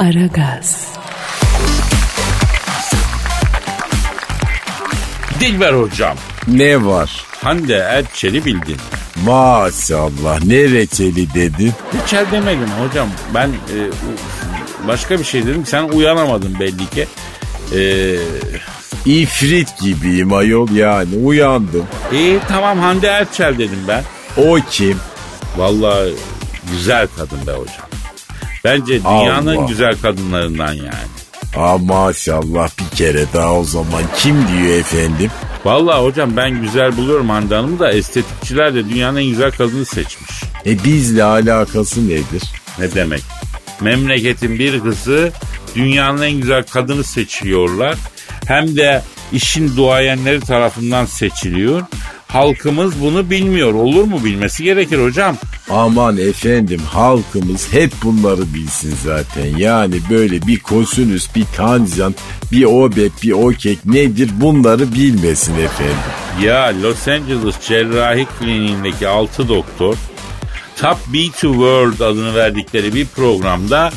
Aragaz, 0.00 0.88
Dilber 5.40 5.72
hocam. 5.72 6.16
Ne 6.48 6.84
var? 6.84 7.24
Hande 7.42 7.74
Erçel'i 7.74 8.44
bildin. 8.44 8.76
Maşallah 9.24 10.44
ne 10.46 10.56
reçeli 10.70 11.34
dedin? 11.34 11.72
Reçel 11.94 12.26
demedim 12.32 12.68
hocam. 12.88 13.08
Ben 13.34 13.48
e, 13.48 13.78
başka 14.88 15.18
bir 15.18 15.24
şey 15.24 15.46
dedim. 15.46 15.66
Sen 15.66 15.82
uyanamadın 15.82 16.60
belli 16.60 16.86
ki. 16.90 17.06
E, 17.76 18.16
İfrit 19.06 19.68
gibiyim 19.80 20.32
ayol 20.32 20.70
yani 20.70 21.16
uyandım. 21.24 21.84
iyi 22.12 22.38
tamam 22.48 22.78
Hande 22.78 23.06
Erçel 23.06 23.58
dedim 23.58 23.80
ben. 23.88 24.04
O 24.36 24.58
kim? 24.70 24.98
Vallahi 25.56 26.14
güzel 26.72 27.08
kadın 27.16 27.46
be 27.46 27.52
hocam. 27.52 27.89
Bence 28.64 29.00
dünyanın 29.02 29.56
Allah. 29.56 29.66
güzel 29.68 29.94
kadınlarından 30.02 30.72
yani. 30.72 31.10
Aa 31.56 31.78
maşallah 31.78 32.68
bir 32.78 32.96
kere 32.96 33.24
daha 33.34 33.54
o 33.54 33.64
zaman 33.64 34.02
kim 34.16 34.36
diyor 34.48 34.78
efendim? 34.78 35.30
Vallahi 35.64 36.04
hocam 36.04 36.36
ben 36.36 36.60
güzel 36.60 36.96
buluyorum 36.96 37.28
Hande 37.30 37.54
Hanım'ı 37.54 37.78
da 37.78 37.92
estetikçiler 37.92 38.74
de 38.74 38.88
dünyanın 38.88 39.18
en 39.18 39.24
güzel 39.24 39.50
kadını 39.50 39.84
seçmiş. 39.84 40.30
E 40.66 40.84
bizle 40.84 41.24
alakası 41.24 42.08
nedir? 42.08 42.42
Ne 42.78 42.94
demek? 42.94 43.22
Memleketin 43.80 44.58
bir 44.58 44.80
kızı 44.80 45.32
dünyanın 45.74 46.22
en 46.22 46.32
güzel 46.32 46.62
kadını 46.62 47.04
seçiyorlar. 47.04 47.94
Hem 48.46 48.76
de 48.76 49.02
işin 49.32 49.76
duayenleri 49.76 50.40
tarafından 50.40 51.04
seçiliyor. 51.06 51.82
Halkımız 52.28 53.00
bunu 53.00 53.30
bilmiyor. 53.30 53.74
Olur 53.74 54.04
mu 54.04 54.24
bilmesi 54.24 54.64
gerekir 54.64 55.02
hocam. 55.04 55.36
Aman 55.70 56.16
efendim 56.16 56.80
halkımız 56.80 57.72
hep 57.72 57.92
bunları 58.04 58.54
bilsin 58.54 58.94
zaten. 59.04 59.56
Yani 59.56 59.94
böyle 60.10 60.46
bir 60.46 60.58
kosinüs, 60.58 61.34
bir 61.36 61.44
tanjant, 61.56 62.16
bir 62.52 62.64
obep, 62.64 63.12
bir 63.22 63.32
okek 63.32 63.86
nedir 63.86 64.30
bunları 64.40 64.94
bilmesin 64.94 65.54
efendim. 65.54 65.96
Ya 66.42 66.72
Los 66.82 67.08
Angeles 67.08 67.54
Cerrahi 67.60 68.26
Kliniğindeki 68.38 69.08
6 69.08 69.48
doktor 69.48 69.96
Top 70.80 70.98
B2 71.12 71.32
World 71.40 72.00
adını 72.00 72.34
verdikleri 72.34 72.94
bir 72.94 73.06
programda 73.06 73.90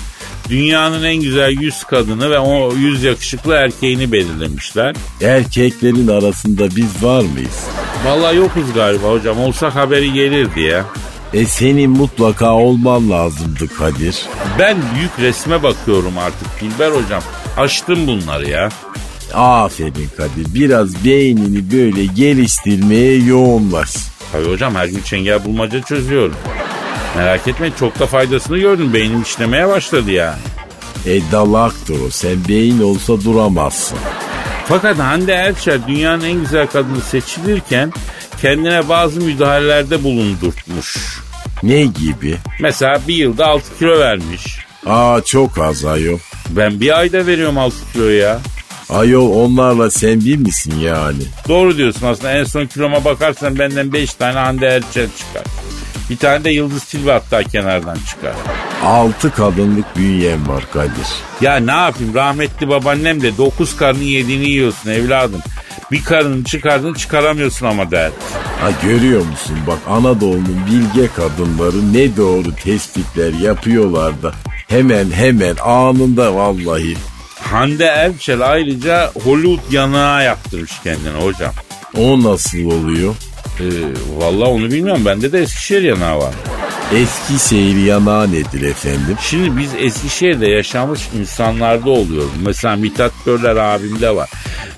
dünyanın 0.50 1.04
en 1.04 1.16
güzel 1.16 1.52
100 1.52 1.84
kadını 1.84 2.32
ve 2.32 2.40
o 2.40 2.74
100 2.76 3.04
yakışıklı 3.04 3.54
erkeğini 3.54 4.12
belirlemişler. 4.12 4.96
Erkeklerin 5.22 6.08
arasında 6.08 6.76
biz 6.76 7.04
var 7.04 7.22
mıyız? 7.22 7.64
Vallahi 8.06 8.36
yokuz 8.36 8.74
galiba 8.76 9.12
hocam. 9.12 9.40
Olsak 9.40 9.76
haberi 9.76 10.14
gelirdi 10.14 10.62
ya. 10.62 10.86
E 11.34 11.46
senin 11.46 11.90
mutlaka 11.90 12.54
olman 12.54 13.10
lazımdı 13.10 13.68
Kadir. 13.78 14.26
Ben 14.60 14.78
büyük 14.96 15.20
resme 15.20 15.64
bakıyorum 15.64 16.18
artık 16.18 16.62
Dilber 16.62 16.92
hocam. 16.92 17.24
Açtım 17.58 18.08
bunları 18.08 18.50
ya. 18.50 18.70
Aferin 19.34 20.10
Kadir. 20.18 20.56
Biraz 20.56 21.06
beynini 21.06 21.72
böyle 21.72 22.06
geliştirmeye 22.06 23.18
yoğunlaş. 23.18 23.90
Tabii 24.32 24.50
hocam 24.50 24.76
her 24.76 24.86
gün 24.86 25.02
çengel 25.02 25.46
bulmaca 25.46 25.82
çözüyorum. 25.82 26.36
Merak 27.18 27.48
etmeyin 27.48 27.74
çok 27.80 28.00
da 28.00 28.08
faydasını 28.08 28.58
gördüm. 28.58 28.94
Beynim 28.94 29.22
işlemeye 29.22 29.68
başladı 29.68 30.12
yani. 30.12 30.40
E 31.06 31.32
dalaktır 31.32 32.00
o. 32.08 32.10
Sen 32.10 32.38
beyin 32.48 32.82
olsa 32.82 33.22
duramazsın. 33.22 33.98
Fakat 34.66 35.00
Hande 35.00 35.34
Erçel 35.34 35.80
dünyanın 35.88 36.26
en 36.26 36.40
güzel 36.40 36.68
kadını 36.68 37.02
seçilirken 37.02 37.94
kendine 38.44 38.90
bazı 38.90 39.22
müdahalelerde 39.22 40.04
bulundurtmuş. 40.04 41.20
Ne 41.64 41.84
gibi? 41.84 42.36
Mesela 42.60 43.02
bir 43.08 43.16
yılda 43.16 43.48
6 43.48 43.78
kilo 43.80 44.00
vermiş. 44.00 44.58
Aa 44.86 45.22
çok 45.26 45.58
az 45.58 45.86
ayol. 45.86 46.20
Ben 46.50 46.80
bir 46.80 47.00
ayda 47.00 47.28
veriyorum 47.28 47.58
6 47.58 47.76
kilo 47.94 48.10
ya. 48.10 48.40
Ayol 48.90 49.32
onlarla 49.32 49.92
sen 49.92 50.26
bir 50.26 50.38
misin 50.38 50.80
yani? 50.80 51.24
Doğru 51.48 51.78
diyorsun 51.78 52.08
aslında 52.08 52.32
en 52.32 52.44
son 52.44 52.66
kiloma 52.66 53.06
bakarsan 53.06 53.60
benden 53.60 53.94
5 53.94 54.14
tane 54.14 54.40
Hande 54.40 54.68
Erçel 54.68 55.08
çıkar. 55.18 55.44
Bir 56.10 56.18
tane 56.18 56.44
de 56.44 56.50
Yıldız 56.50 56.84
Tilbe 56.84 57.12
hatta 57.12 57.44
kenardan 57.44 57.98
çıkar. 58.10 58.34
Altı 58.84 59.32
kadınlık 59.32 59.98
bünyem 59.98 60.48
var 60.48 60.64
Kadir. 60.74 61.08
Ya 61.42 61.56
ne 61.58 61.72
yapayım 61.72 62.14
rahmetli 62.14 62.70
babaannem 62.70 63.22
de 63.22 63.38
9 63.38 63.76
karnın 63.76 64.02
yediğini 64.02 64.50
yiyorsun 64.50 64.90
evladım. 64.90 65.42
Bir 65.94 66.04
karını 66.04 66.44
çıkardın 66.44 66.94
çıkaramıyorsun 66.94 67.66
ama 67.66 67.92
der. 67.92 68.12
Ha 68.62 68.70
görüyor 68.84 69.26
musun 69.26 69.58
bak 69.68 69.78
Anadolu'nun 69.88 70.60
bilge 70.72 71.08
kadınları 71.16 71.94
ne 71.94 72.18
doğru 72.18 72.56
tespitler 72.56 73.34
yapıyorlar 73.34 74.24
da 74.24 74.32
hemen 74.68 75.12
hemen 75.12 75.56
anında 75.56 76.36
vallahi. 76.36 76.98
Hande 77.42 77.86
Erçel 77.86 78.52
ayrıca 78.52 79.12
Hollywood 79.24 79.72
yanağı 79.72 80.24
yaptırmış 80.24 80.72
kendine 80.84 81.24
hocam. 81.24 81.54
O 81.98 82.24
nasıl 82.24 82.66
oluyor? 82.66 83.16
Ee, 83.60 83.64
vallahi 84.18 84.50
onu 84.50 84.72
bilmiyorum. 84.72 85.06
Bende 85.06 85.32
de 85.32 85.42
Eskişehir 85.42 85.82
yanağı 85.82 86.18
var. 86.18 86.34
Eskişehir 86.96 87.86
yanağı 87.86 88.32
nedir 88.32 88.62
efendim? 88.62 89.18
Şimdi 89.22 89.58
biz 89.58 89.70
Eskişehir'de 89.78 90.48
yaşamış 90.48 91.02
insanlarda 91.20 91.90
oluyor. 91.90 92.24
Mesela 92.46 92.76
Mithat 92.76 93.12
Görler 93.26 93.56
abimde 93.56 94.16
var. 94.16 94.30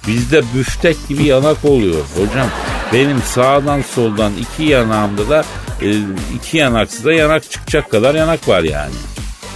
Bizde 0.08 0.44
büftek 0.56 1.08
gibi 1.08 1.24
yanak 1.24 1.66
oluyor. 1.66 2.04
Hocam 2.16 2.48
benim 2.94 3.22
sağdan 3.22 3.82
soldan 3.82 4.32
iki 4.38 4.64
yanağımda 4.64 5.30
da 5.30 5.44
e, 5.82 5.88
iki 6.36 6.58
yanaksı 6.58 7.06
da 7.06 7.14
yanak 7.14 7.52
çıkacak 7.52 7.92
kadar 7.92 8.16
yanak 8.16 8.48
var 8.48 8.64
yani. 8.64 8.96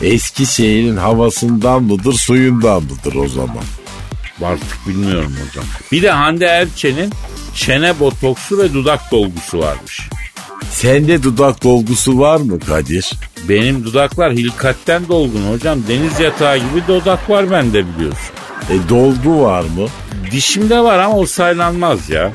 Eskişehir'in 0.02 0.98
havasından 0.98 1.84
mıdır 1.84 2.14
suyundan 2.14 2.84
mıdır 2.84 3.16
o 3.16 3.28
zaman? 3.28 3.64
Artık 4.44 4.88
bilmiyorum 4.88 5.36
hocam. 5.48 5.66
Bir 5.92 6.02
de 6.02 6.12
Hande 6.12 6.46
Erçel'in 6.46 7.14
çene 7.56 8.00
botoksu 8.00 8.58
ve 8.58 8.74
dudak 8.74 9.12
dolgusu 9.12 9.60
varmış. 9.60 10.10
Sende 10.72 11.24
dudak 11.24 11.64
dolgusu 11.64 12.20
var 12.20 12.38
mı 12.38 12.60
Kadir? 12.60 13.12
Benim 13.50 13.84
dudaklar 13.84 14.34
hilkatten 14.34 15.08
dolgun 15.08 15.52
hocam. 15.54 15.80
Deniz 15.88 16.20
yatağı 16.20 16.58
gibi 16.58 16.88
dudak 16.88 17.30
var 17.30 17.52
bende 17.52 17.86
biliyorsun. 17.88 18.34
E 18.70 18.90
dolgu 18.90 19.42
var 19.42 19.62
mı? 19.62 19.88
Dişimde 20.32 20.80
var 20.80 21.00
ama 21.00 21.18
o 21.18 21.26
saylanmaz 21.26 22.10
ya. 22.10 22.32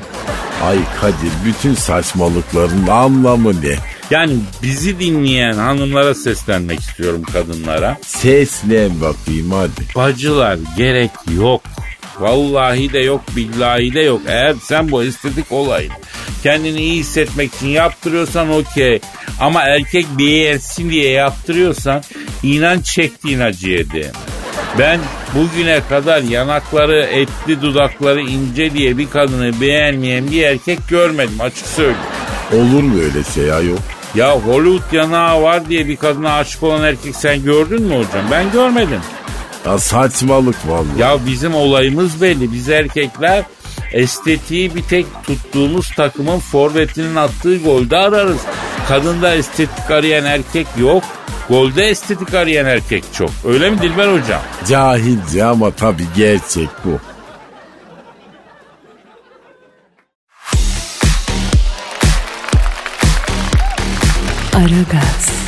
Ay 0.63 0.77
Kadir 1.01 1.31
bütün 1.45 1.73
saçmalıkların 1.73 2.87
anlamı 2.87 3.61
ne? 3.61 3.75
Yani 4.11 4.33
bizi 4.63 4.99
dinleyen 4.99 5.53
hanımlara 5.53 6.15
seslenmek 6.15 6.79
istiyorum 6.79 7.21
kadınlara. 7.33 7.97
Seslen 8.01 8.91
bakayım 9.01 9.51
hadi. 9.51 9.95
Bacılar 9.95 10.57
gerek 10.77 11.11
yok. 11.37 11.61
Vallahi 12.19 12.93
de 12.93 12.99
yok 12.99 13.21
billahi 13.35 13.93
de 13.93 13.99
yok. 13.99 14.21
Eğer 14.27 14.55
sen 14.63 14.91
bu 14.91 15.03
estetik 15.03 15.51
olayı 15.51 15.89
kendini 16.43 16.79
iyi 16.79 16.99
hissetmek 16.99 17.53
için 17.53 17.67
yaptırıyorsan 17.67 18.49
okey. 18.49 18.99
Ama 19.39 19.61
erkek 19.61 20.05
beğensin 20.19 20.89
diye 20.89 21.11
yaptırıyorsan 21.11 22.03
inan 22.43 22.81
çektiğin 22.81 23.39
acıya 23.39 23.91
değmez. 23.91 24.11
Ben 24.79 24.99
bugüne 25.35 25.79
kadar 25.89 26.21
yanakları 26.21 27.01
etli 27.01 27.61
dudakları 27.61 28.21
ince 28.21 28.73
diye 28.73 28.97
bir 28.97 29.09
kadını 29.09 29.61
beğenmeyen 29.61 30.31
bir 30.31 30.43
erkek 30.43 30.79
görmedim 30.89 31.41
açık 31.41 31.67
söyleyeyim. 31.67 31.99
Olur 32.53 32.83
mu 32.83 32.99
öyle 33.01 33.23
şey 33.23 33.51
ayol? 33.53 33.77
Ya 34.15 34.39
Hollywood 34.39 34.93
yanağı 34.93 35.41
var 35.41 35.69
diye 35.69 35.87
bir 35.87 35.95
kadına 35.95 36.33
aşık 36.33 36.63
olan 36.63 36.83
erkek 36.83 37.15
sen 37.15 37.43
gördün 37.43 37.81
mü 37.81 37.95
hocam? 37.95 38.25
Ben 38.31 38.51
görmedim. 38.51 39.01
Ya 39.65 39.79
saçmalık 39.79 40.55
vallahi. 40.67 40.99
Ya 40.99 41.25
bizim 41.25 41.55
olayımız 41.55 42.21
belli. 42.21 42.53
Biz 42.53 42.69
erkekler 42.69 43.43
estetiği 43.93 44.75
bir 44.75 44.83
tek 44.83 45.05
tuttuğumuz 45.23 45.91
takımın 45.95 46.39
forvetinin 46.39 47.15
attığı 47.15 47.57
golde 47.57 47.97
ararız. 47.97 48.41
Kadında 48.87 49.35
estetik 49.35 49.91
arayan 49.91 50.25
erkek 50.25 50.67
yok. 50.79 51.03
Golde 51.49 51.83
estetik 51.83 52.33
arayan 52.33 52.65
erkek 52.65 53.03
çok. 53.13 53.29
Öyle 53.45 53.69
mi 53.69 53.81
Dilber 53.81 54.07
hocam? 54.07 54.41
Cahilce 54.67 55.45
ama 55.45 55.71
tabii 55.71 56.05
gerçek 56.15 56.69
bu. 56.85 56.99
Aragaz, 64.55 65.44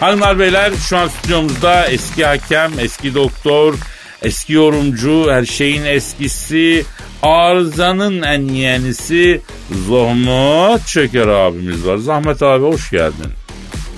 Hanımlar 0.00 0.38
beyler 0.38 0.72
şu 0.88 0.96
an 0.96 1.08
stüdyomuzda 1.08 1.86
eski 1.86 2.24
hakem, 2.24 2.72
eski 2.78 3.14
doktor, 3.14 3.74
eski 4.22 4.52
yorumcu, 4.52 5.26
her 5.30 5.44
şeyin 5.44 5.84
eskisi, 5.84 6.84
arızanın 7.22 8.22
en 8.22 8.48
yenisi 8.48 9.40
Zahmet 9.88 10.86
Çeker 10.86 11.28
abimiz 11.28 11.86
var. 11.86 11.96
Zahmet 11.96 12.42
abi 12.42 12.64
hoş 12.64 12.90
geldin. 12.90 13.32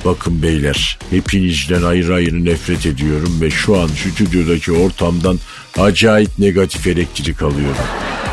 Bakın 0.04 0.42
beyler 0.42 0.98
hepinizden 1.10 1.82
ayrı 1.82 2.14
ayrı 2.14 2.44
nefret 2.44 2.86
ediyorum 2.86 3.38
ve 3.40 3.50
şu 3.50 3.80
an 3.80 3.86
stüdyodaki 3.86 4.72
ortamdan 4.72 5.38
acayip 5.78 6.38
negatif 6.38 6.86
elektrik 6.86 7.42
alıyorum. 7.42 7.86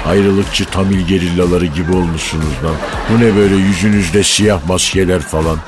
Ayrılıkçı 0.06 0.65
Tamil 0.65 1.07
gerillaları 1.07 1.65
gibi 1.65 1.91
olmuşsunuz 1.91 2.63
lan. 2.63 2.75
Bu 3.09 3.19
ne 3.19 3.35
böyle 3.35 3.56
yüzünüzde 3.56 4.23
siyah 4.23 4.67
maskeler 4.67 5.21
falan. 5.21 5.59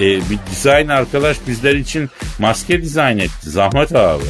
E, 0.00 0.04
bir 0.04 0.38
dizayn 0.50 0.88
arkadaş 0.88 1.36
bizler 1.46 1.74
için 1.74 2.10
maske 2.38 2.82
dizayn 2.82 3.18
etti. 3.18 3.50
Zahmet 3.50 3.96
abi. 3.96 4.22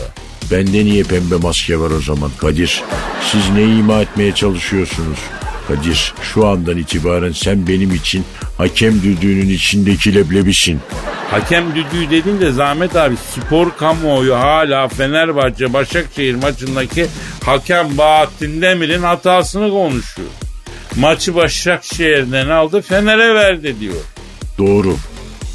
Bende 0.50 0.84
niye 0.84 1.02
pembe 1.02 1.36
maske 1.36 1.80
var 1.80 1.90
o 1.90 2.00
zaman 2.00 2.30
Kadir? 2.38 2.82
Siz 3.32 3.50
ne 3.50 3.62
ima 3.62 4.00
etmeye 4.00 4.34
çalışıyorsunuz? 4.34 5.18
Kadir 5.68 6.14
şu 6.22 6.46
andan 6.46 6.78
itibaren 6.78 7.32
sen 7.32 7.66
benim 7.66 7.94
için 7.94 8.24
hakem 8.58 9.02
düdüğünün 9.02 9.48
içindeki 9.48 10.14
leblebisin. 10.14 10.80
Hakem 11.30 11.74
düdüğü 11.74 12.10
dedin 12.10 12.40
de 12.40 12.50
Zahmet 12.52 12.96
abi 12.96 13.14
spor 13.16 13.76
kamuoyu 13.76 14.34
hala 14.34 14.88
Fenerbahçe 14.88 15.72
Başakşehir 15.72 16.34
maçındaki 16.34 17.06
hakem 17.44 17.98
Bahattin 17.98 18.62
Demir'in 18.62 19.02
hatasını 19.02 19.70
konuşuyor. 19.70 20.28
Maçı 20.96 21.34
Başakşehir'den 21.34 22.48
aldı 22.48 22.82
Fener'e 22.82 23.34
verdi 23.34 23.80
diyor. 23.80 23.94
Doğru. 24.58 24.96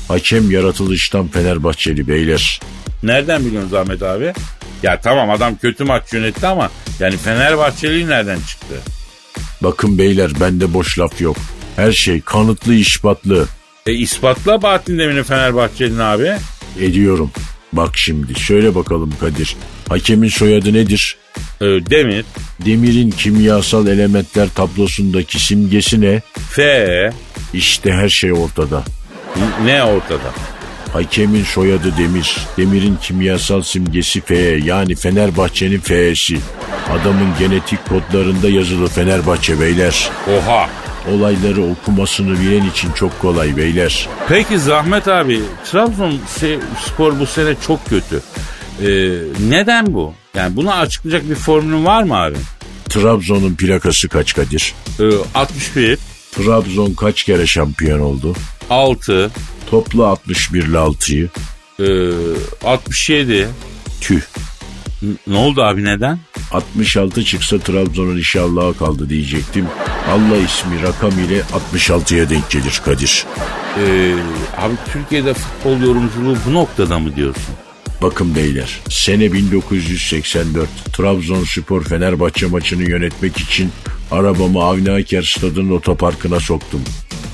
Hakem 0.10 0.52
yaratılıştan 0.52 1.28
Fenerbahçeli 1.28 2.08
beyler. 2.08 2.60
Nereden 3.04 3.46
biliyorsun 3.46 3.70
Zahmet 3.70 4.04
abi? 4.04 4.34
Ya 4.84 5.02
tamam 5.02 5.30
adam 5.30 5.58
kötü 5.58 5.84
maç 5.84 6.14
yönetti 6.14 6.48
ama 6.48 6.70
yani 7.00 7.18
Fenerbahçeli 7.18 8.10
nereden 8.10 8.40
çıktı? 8.40 8.76
Bakın 9.64 9.98
beyler 9.98 10.32
bende 10.42 10.74
boş 10.74 11.00
laf 11.00 11.22
yok. 11.22 11.38
Her 11.76 11.92
şey 11.92 12.22
kanıtlı 12.22 12.74
ispatlı. 12.74 13.48
E 13.86 13.94
ispatla 13.94 14.62
Bahattin 14.62 15.00
Demir'in 15.00 15.24
Fenerbahçeli'nin 15.24 16.00
abi. 16.00 16.32
Ediyorum. 16.80 17.32
Bak 17.74 17.98
şimdi 17.98 18.40
şöyle 18.40 18.76
bakalım 18.76 19.14
Kadir. 19.20 19.56
Hakemin 19.90 20.30
soyadı 20.30 20.74
nedir? 20.74 21.18
E, 21.62 21.66
Demir, 21.66 22.26
Demirin 22.66 23.12
kimyasal 23.12 23.88
elementler 23.88 24.50
tablosundaki 24.56 25.40
simgesi 25.46 26.02
ne? 26.02 26.22
F, 26.52 27.12
İşte 27.54 27.94
her 27.94 28.10
şey 28.10 28.34
ortada. 28.34 28.84
Ne 29.66 29.84
ortada? 29.84 30.32
Hakemin 30.94 31.44
soyadı 31.44 31.98
Demir. 31.98 32.38
Demir'in 32.58 32.96
kimyasal 33.02 33.62
simgesi 33.62 34.22
F 34.22 34.36
yani 34.64 34.96
Fenerbahçe'nin 34.96 35.80
F'si. 35.80 36.40
Adamın 36.92 37.30
genetik 37.40 37.80
kodlarında 37.90 38.50
yazılı 38.50 38.88
Fenerbahçe 38.88 39.60
beyler. 39.60 40.10
Oha. 40.38 40.70
Olayları 41.12 41.64
okumasını 41.64 42.40
bilen 42.40 42.66
için 42.66 42.92
çok 42.92 43.22
kolay 43.22 43.58
beyler. 43.58 44.10
Peki 44.30 44.60
Zahmet 44.60 45.08
abi 45.08 45.42
Trabzon 45.72 46.20
spor 46.86 47.20
bu 47.20 47.26
sene 47.26 47.56
çok 47.68 47.86
kötü. 47.86 48.22
Ee, 48.82 48.88
neden 49.50 49.94
bu? 49.94 50.14
Yani 50.36 50.56
bunu 50.56 50.74
açıklayacak 50.74 51.30
bir 51.30 51.36
formülün 51.36 51.86
var 51.86 52.04
mı 52.04 52.16
abi? 52.16 52.38
Trabzon'un 52.90 53.56
plakası 53.56 54.10
kaç 54.10 54.34
Kadir? 54.34 54.74
Ee, 55.00 55.04
61, 55.36 56.00
Trabzon 56.32 56.94
kaç 56.94 57.24
kere 57.24 57.48
şampiyon 57.48 58.00
oldu? 58.00 58.36
6, 58.70 59.32
Topla 59.70 60.08
61 60.08 60.64
ile 60.64 60.78
6'yı. 60.78 61.30
e, 61.80 61.88
67. 62.68 63.48
Tüh. 64.02 64.22
N- 65.02 65.10
Ne 65.28 65.38
oldu 65.38 65.62
abi 65.64 65.84
neden? 65.84 66.20
66 66.52 67.24
çıksa 67.26 67.60
Trabzon'un 67.60 68.18
işi 68.18 68.40
Allah'a 68.40 68.74
kaldı 68.74 69.10
diyecektim. 69.10 69.66
Allah 70.10 70.38
ismi 70.38 70.82
rakam 70.82 71.12
ile 71.20 71.42
66'ya 71.74 72.30
denk 72.30 72.50
gelir 72.50 72.82
Kadir. 72.86 73.26
Ee, 73.86 74.14
abi 74.58 74.74
Türkiye'de 74.94 75.34
futbol 75.34 75.80
yorumculuğu 75.88 76.38
bu 76.46 76.54
noktada 76.54 77.00
mı 77.00 77.16
diyorsun? 77.16 77.44
Bakın 78.02 78.36
beyler 78.36 78.80
sene 78.90 79.34
1984 79.34 80.70
Trabzonspor 80.98 81.84
Fenerbahçe 81.84 82.46
maçını 82.48 82.84
yönetmek 82.90 83.38
için 83.38 83.72
arabamı 84.12 84.64
Avni 84.64 84.92
Aker 84.92 85.22
stadının 85.22 85.72
otoparkına 85.72 86.40
soktum. 86.40 86.82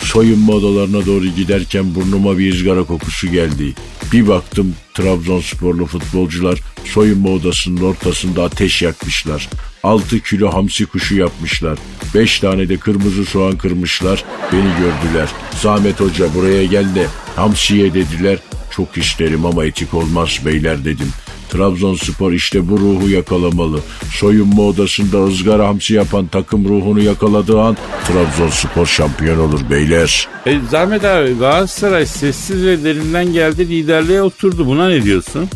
Soyunma 0.03 0.53
odalarına 0.53 1.05
doğru 1.05 1.25
giderken 1.25 1.95
burnuma 1.95 2.37
bir 2.37 2.53
ızgara 2.53 2.83
kokusu 2.83 3.27
geldi. 3.27 3.73
Bir 4.13 4.27
baktım 4.27 4.75
Trabzonsporlu 4.93 5.85
futbolcular 5.85 6.59
soyunma 6.85 7.29
odasının 7.29 7.81
ortasında 7.81 8.43
ateş 8.43 8.81
yakmışlar. 8.81 9.49
6 9.83 10.19
kilo 10.19 10.53
hamsi 10.53 10.85
kuşu 10.85 11.15
yapmışlar. 11.15 11.77
5 12.15 12.39
tane 12.39 12.69
de 12.69 12.77
kırmızı 12.77 13.25
soğan 13.25 13.57
kırmışlar. 13.57 14.23
Beni 14.53 14.61
gördüler. 14.61 15.29
Zahmet 15.61 15.99
Hoca 15.99 16.33
buraya 16.33 16.65
gel 16.65 16.95
de 16.95 17.07
hamsiye 17.35 17.93
dediler. 17.93 18.39
Çok 18.71 18.97
isterim 18.97 19.45
ama 19.45 19.65
etik 19.65 19.93
olmaz 19.93 20.39
beyler 20.45 20.85
dedim. 20.85 21.07
Trabzonspor 21.49 22.31
işte 22.31 22.69
bu 22.69 22.79
ruhu 22.79 23.09
yakalamalı. 23.09 23.79
Soyunma 24.13 24.61
odasında 24.61 25.23
ızgara 25.23 25.67
hamsi 25.67 25.93
yapan 25.93 26.27
takım 26.27 26.69
ruhunu 26.69 27.01
yakaladığı 27.01 27.61
an 27.61 27.77
Trabzonspor 28.07 28.85
şampiyon 28.85 29.39
olur 29.39 29.61
beyler. 29.69 30.27
E, 30.45 30.59
Zahmet 30.69 31.05
abi 31.05 31.33
Galatasaray 31.39 32.05
sessiz 32.05 32.63
ve 32.65 32.83
derinden 32.83 33.33
geldi 33.33 33.69
liderliğe 33.69 34.21
oturdu. 34.21 34.65
Buna 34.65 34.89
ne 34.89 35.03
diyorsun? 35.03 35.49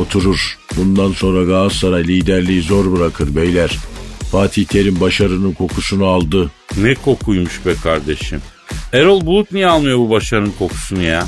Oturur. 0.00 0.58
Bundan 0.76 1.12
sonra 1.12 1.44
Galatasaray 1.44 2.04
liderliği 2.04 2.62
zor 2.62 2.96
bırakır 2.96 3.36
beyler. 3.36 3.78
Fatih 4.32 4.64
Terim 4.64 5.00
başarının 5.00 5.52
kokusunu 5.52 6.06
aldı. 6.06 6.50
Ne 6.76 6.94
kokuymuş 6.94 7.66
be 7.66 7.74
kardeşim. 7.82 8.40
Erol 8.92 9.26
Bulut 9.26 9.52
niye 9.52 9.66
almıyor 9.66 9.98
bu 9.98 10.10
başarının 10.10 10.52
kokusunu 10.58 11.02
ya? 11.02 11.26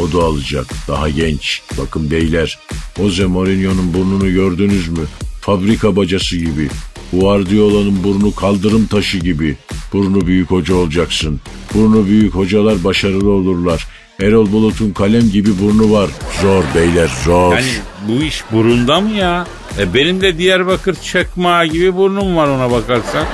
O 0.00 0.12
da 0.12 0.24
alacak. 0.24 0.66
Daha 0.88 1.10
genç. 1.10 1.62
Bakın 1.78 2.10
beyler. 2.10 2.58
Jose 2.96 3.26
Mourinho'nun 3.26 3.94
burnunu 3.94 4.32
gördünüz 4.32 4.88
mü? 4.88 5.04
Fabrika 5.40 5.96
bacası 5.96 6.36
gibi. 6.36 6.68
Guardiola'nın 7.12 8.04
burnu 8.04 8.34
kaldırım 8.34 8.86
taşı 8.86 9.18
gibi. 9.18 9.56
Burnu 9.92 10.26
büyük 10.26 10.50
hoca 10.50 10.74
olacaksın. 10.74 11.40
Burnu 11.74 12.06
büyük 12.06 12.34
hocalar 12.34 12.84
başarılı 12.84 13.30
olurlar. 13.30 13.86
Erol 14.20 14.52
Bulut'un 14.52 14.90
kalem 14.90 15.30
gibi 15.30 15.50
burnu 15.60 15.92
var. 15.92 16.10
Zor 16.42 16.64
beyler 16.74 17.10
zor. 17.24 17.52
Yani 17.52 17.72
bu 18.08 18.22
iş 18.22 18.44
burunda 18.52 19.00
mı 19.00 19.10
ya? 19.10 19.46
E 19.78 19.94
benim 19.94 20.20
de 20.20 20.38
Diyarbakır 20.38 20.94
çakmağı 20.94 21.66
gibi 21.66 21.96
burnum 21.96 22.36
var 22.36 22.48
ona 22.48 22.70
bakarsan. 22.70 23.26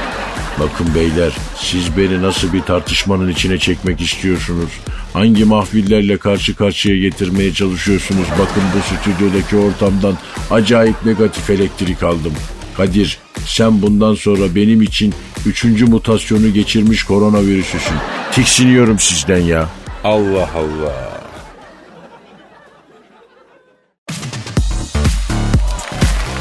Bakın 0.61 0.95
beyler 0.95 1.33
siz 1.57 1.97
beni 1.97 2.23
nasıl 2.23 2.53
bir 2.53 2.61
tartışmanın 2.63 3.29
içine 3.29 3.59
çekmek 3.59 4.01
istiyorsunuz? 4.01 4.71
Hangi 5.13 5.45
mahvillerle 5.45 6.17
karşı 6.17 6.57
karşıya 6.57 6.99
getirmeye 6.99 7.55
çalışıyorsunuz? 7.55 8.27
Bakın 8.39 8.63
bu 8.77 8.97
stüdyodaki 8.97 9.57
ortamdan 9.57 10.15
acayip 10.51 11.07
negatif 11.07 11.51
elektrik 11.51 12.03
aldım. 12.03 12.33
Kadir 12.77 13.19
sen 13.47 13.83
bundan 13.83 14.15
sonra 14.15 14.55
benim 14.55 14.83
için 14.83 15.15
üçüncü 15.47 15.87
mutasyonu 15.87 16.53
geçirmiş 16.53 17.05
koronavirüsüsün. 17.05 17.97
Tiksiniyorum 18.33 18.99
sizden 18.99 19.41
ya. 19.41 19.69
Allah 20.05 20.51
Allah. 20.55 21.21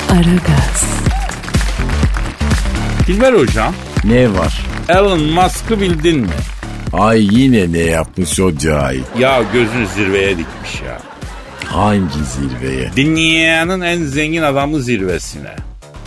Aragaz, 0.09 0.85
Dilber 3.07 3.33
hocam, 3.33 3.73
Ne 4.03 4.33
var? 4.33 4.61
Elon 4.89 5.21
Musk'ı 5.23 5.81
bildin 5.81 6.19
mi? 6.19 6.27
Ay 6.93 7.27
yine 7.31 7.71
ne 7.71 7.77
yapmış 7.79 8.39
o 8.39 8.57
cahil? 8.57 9.01
Ya 9.19 9.41
gözünü 9.53 9.87
zirveye 9.87 10.29
dikmiş 10.29 10.81
ya. 10.85 10.99
Hangi 11.65 12.23
zirveye? 12.25 12.91
Dünyanın 12.95 13.81
en 13.81 14.03
zengin 14.03 14.41
adamı 14.41 14.81
zirvesine. 14.81 15.55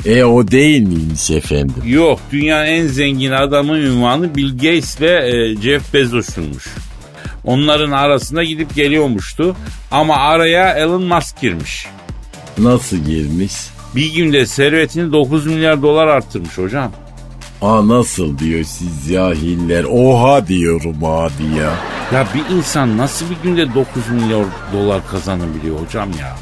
E 0.06 0.24
o 0.24 0.48
değil 0.48 0.82
miymiş 0.82 1.30
efendim? 1.30 1.74
Yok 1.86 2.20
dünyanın 2.32 2.66
en 2.66 2.86
zengin 2.86 3.30
adamı 3.30 3.78
ünvanı 3.78 4.34
Bill 4.34 4.52
Gates 4.52 5.00
ve 5.00 5.10
e, 5.30 5.56
Jeff 5.62 5.94
Bezos'unmuş. 5.94 6.64
Onların 7.44 7.90
arasında 7.90 8.44
gidip 8.44 8.74
geliyormuştu. 8.74 9.56
Ama 9.90 10.16
araya 10.16 10.72
Elon 10.74 11.02
Musk 11.02 11.40
girmiş. 11.40 11.86
Nasıl 12.58 12.96
girmiş? 12.96 13.52
Bir 13.96 14.14
günde 14.14 14.46
servetini 14.46 15.12
9 15.12 15.46
milyar 15.46 15.82
dolar 15.82 16.06
arttırmış 16.06 16.58
hocam. 16.58 16.92
Aa 17.62 17.88
nasıl 17.88 18.38
diyor 18.38 18.64
siz 18.64 19.08
cahiller? 19.12 19.84
Oha 19.84 20.46
diyorum 20.46 21.04
abi 21.04 21.58
ya. 21.58 21.74
Ya 22.12 22.26
bir 22.34 22.56
insan 22.56 22.98
nasıl 22.98 23.26
bir 23.30 23.36
günde 23.42 23.74
9 23.74 24.08
milyar 24.08 24.44
dolar 24.72 25.00
kazanabiliyor 25.10 25.80
hocam 25.86 26.10
ya? 26.20 26.36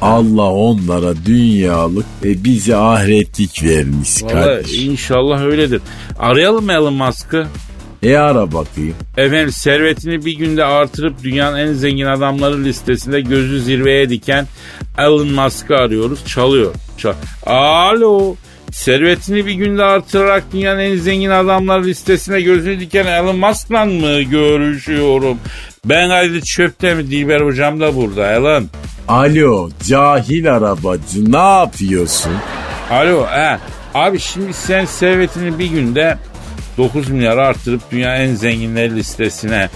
Allah 0.00 0.52
onlara 0.52 1.14
dünyalık 1.26 2.06
ve 2.24 2.44
bize 2.44 2.76
ahiretlik 2.76 3.62
vermiş 3.64 4.22
Vallahi 4.22 4.32
kardeşim. 4.34 4.90
inşallah 4.90 5.42
öyledir. 5.42 5.82
Arayalım 6.18 6.64
mı 6.64 6.72
Elon 6.72 6.94
Musk'ı? 6.94 7.46
E 8.02 8.16
ara 8.16 8.52
bakayım. 8.52 8.94
Efendim 9.16 9.52
servetini 9.52 10.24
bir 10.24 10.32
günde 10.38 10.64
artırıp 10.64 11.22
dünyanın 11.22 11.58
en 11.58 11.72
zengin 11.72 12.06
adamları 12.06 12.64
listesinde 12.64 13.20
gözü 13.20 13.60
zirveye 13.60 14.10
diken 14.10 14.46
Elon 14.98 15.28
Musk'ı 15.28 15.74
arıyoruz. 15.76 16.26
Çalıyor. 16.26 16.74
Çal 16.98 17.12
Alo. 17.46 18.34
Servetini 18.72 19.46
bir 19.46 19.52
günde 19.52 19.82
artırarak 19.84 20.44
dünyanın 20.52 20.80
en 20.80 20.96
zengin 20.96 21.30
adamlar 21.30 21.84
listesine 21.84 22.40
gözünü 22.40 22.80
diken 22.80 23.06
Elon 23.06 23.36
Musk'la 23.36 23.84
mı 23.84 24.20
görüşüyorum? 24.22 25.38
Ben 25.84 26.10
Aydın 26.10 26.40
Çöp'te 26.40 26.94
mi? 26.94 27.10
Dilber 27.10 27.40
hocam 27.40 27.80
da 27.80 27.96
burada 27.96 28.32
Elon. 28.32 28.68
Alo 29.08 29.70
cahil 29.88 30.54
arabacı 30.54 31.32
ne 31.32 31.58
yapıyorsun? 31.60 32.32
Alo 32.90 33.26
he. 33.26 33.58
Abi 33.94 34.18
şimdi 34.18 34.52
sen 34.52 34.84
servetini 34.84 35.58
bir 35.58 35.66
günde 35.66 36.18
9 36.78 37.10
milyar 37.10 37.36
arttırıp 37.38 37.80
dünya 37.90 38.16
en 38.16 38.34
zenginleri 38.34 38.96
listesine 38.96 39.68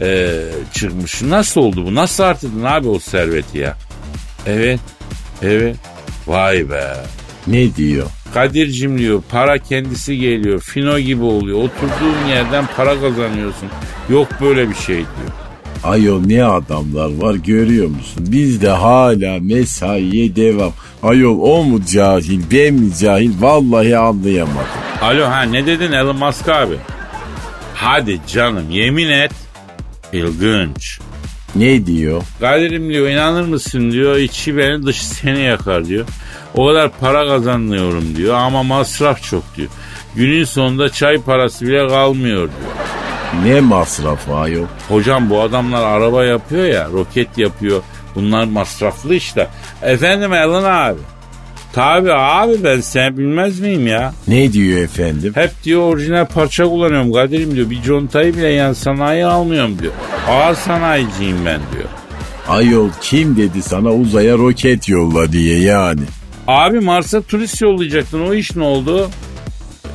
e, 0.00 0.28
çıkmış. 0.74 1.22
Nasıl 1.22 1.60
oldu 1.60 1.86
bu? 1.86 1.94
Nasıl 1.94 2.22
artırdın 2.24 2.64
abi 2.64 2.88
o 2.88 2.98
serveti 2.98 3.58
ya? 3.58 3.76
Evet. 4.46 4.80
Evet. 5.42 5.76
Vay 6.26 6.70
be. 6.70 6.96
Ne 7.46 7.76
diyor? 7.76 8.06
Kadir'cim 8.36 8.98
diyor 8.98 9.22
para 9.30 9.58
kendisi 9.58 10.18
geliyor. 10.18 10.60
Fino 10.60 10.98
gibi 10.98 11.22
oluyor. 11.22 11.58
Oturduğun 11.58 12.28
yerden 12.28 12.64
para 12.76 13.00
kazanıyorsun. 13.00 13.68
Yok 14.10 14.28
böyle 14.40 14.70
bir 14.70 14.74
şey 14.74 14.96
diyor. 14.96 15.32
Ayol 15.84 16.20
ne 16.26 16.44
adamlar 16.44 17.16
var 17.16 17.34
görüyor 17.34 17.86
musun? 17.86 18.26
Biz 18.28 18.62
de 18.62 18.68
hala 18.68 19.38
mesaiye 19.40 20.36
devam. 20.36 20.72
Ayol 21.02 21.38
o 21.40 21.64
mu 21.64 21.80
cahil 21.92 22.40
ben 22.52 22.74
mi 22.74 22.90
cahil 23.00 23.32
vallahi 23.40 23.96
anlayamadım. 23.98 24.66
Alo 25.02 25.24
ha 25.26 25.42
ne 25.42 25.66
dedin 25.66 25.92
Elon 25.92 26.16
Musk 26.16 26.48
abi? 26.48 26.76
Hadi 27.74 28.20
canım 28.26 28.70
yemin 28.70 29.08
et. 29.08 29.32
İlginç. 30.12 30.98
Ne 31.54 31.86
diyor? 31.86 32.22
Kadir'im 32.40 32.90
diyor 32.90 33.08
inanır 33.08 33.48
mısın 33.48 33.90
diyor 33.90 34.16
içi 34.16 34.56
beni 34.56 34.86
dışı 34.86 35.06
seni 35.06 35.40
yakar 35.40 35.84
diyor. 35.84 36.06
O 36.56 36.66
kadar 36.66 36.90
para 37.00 37.26
kazanıyorum 37.28 38.16
diyor 38.16 38.34
ama 38.34 38.62
masraf 38.62 39.22
çok 39.22 39.56
diyor. 39.56 39.68
Günün 40.16 40.44
sonunda 40.44 40.88
çay 40.88 41.18
parası 41.18 41.66
bile 41.66 41.88
kalmıyor 41.88 42.48
diyor. 42.48 42.72
Ne 43.44 43.60
masrafı 43.60 44.34
ayol? 44.34 44.66
Hocam 44.88 45.30
bu 45.30 45.40
adamlar 45.40 45.82
araba 45.82 46.24
yapıyor 46.24 46.64
ya 46.64 46.88
roket 46.92 47.38
yapıyor. 47.38 47.82
Bunlar 48.14 48.44
masraflı 48.44 49.14
işte. 49.14 49.48
Efendim 49.82 50.32
Elon 50.32 50.64
abi. 50.64 50.98
Tabi 51.72 52.12
abi 52.12 52.64
ben 52.64 52.80
sen 52.80 53.18
bilmez 53.18 53.60
miyim 53.60 53.86
ya? 53.86 54.14
Ne 54.28 54.52
diyor 54.52 54.78
efendim? 54.78 55.32
Hep 55.34 55.50
diyor 55.64 55.82
orijinal 55.82 56.26
parça 56.26 56.64
kullanıyorum 56.64 57.12
Kadir'im 57.12 57.56
diyor. 57.56 57.70
Bir 57.70 57.82
contayı 57.82 58.36
bile 58.36 58.48
yan 58.48 58.72
sanayi 58.72 59.26
almıyorum 59.26 59.78
diyor. 59.78 59.92
Ağır 60.28 60.54
sanayiciyim 60.54 61.36
ben 61.46 61.60
diyor. 61.72 61.88
Ayol 62.48 62.90
kim 63.00 63.36
dedi 63.36 63.62
sana 63.62 63.92
uzaya 63.92 64.38
roket 64.38 64.88
yolla 64.88 65.32
diye 65.32 65.60
yani. 65.60 66.02
Abi 66.46 66.80
Mars'a 66.80 67.22
turist 67.22 67.62
yollayacaktın 67.62 68.26
o 68.26 68.34
iş 68.34 68.56
ne 68.56 68.62
oldu? 68.62 69.10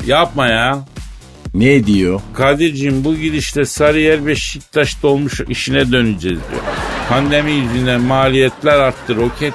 Yapma 0.06 0.48
ya. 0.48 0.80
Ne 1.54 1.86
diyor? 1.88 2.22
Kadir'cim 2.34 3.04
bu 3.04 3.16
gidişte 3.16 3.66
Sarıyer 3.66 4.26
Beşiktaş 4.26 5.04
dolmuş 5.04 5.42
işine 5.50 5.92
döneceğiz 5.92 6.40
diyor. 6.52 6.62
Pandemi 7.10 7.52
yüzünden 7.52 8.02
maliyetler 8.02 8.80
arttı, 8.80 9.16
roket 9.16 9.54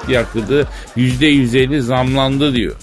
yüz 1.29 1.55
elli 1.55 1.81
zamlandı 1.81 2.55
diyor. 2.55 2.75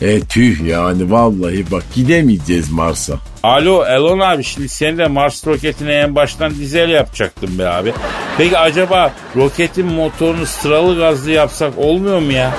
E 0.00 0.20
tüh 0.20 0.66
yani 0.66 1.10
vallahi 1.10 1.70
bak 1.70 1.84
gidemeyeceğiz 1.94 2.70
Mars'a. 2.70 3.14
Alo 3.42 3.84
Elon 3.84 4.18
abi 4.18 4.44
şimdi 4.44 4.68
sen 4.68 4.98
de 4.98 5.06
Mars 5.06 5.46
roketine 5.46 5.92
en 5.92 6.14
baştan 6.14 6.54
dizel 6.54 6.88
yapacaktın 6.90 7.58
be 7.58 7.68
abi. 7.68 7.92
Peki 8.38 8.58
acaba 8.58 9.12
roketin 9.36 9.86
motorunu 9.86 10.46
sıralı 10.46 10.98
gazlı 10.98 11.30
yapsak 11.30 11.78
olmuyor 11.78 12.18
mu 12.20 12.32
ya? 12.32 12.54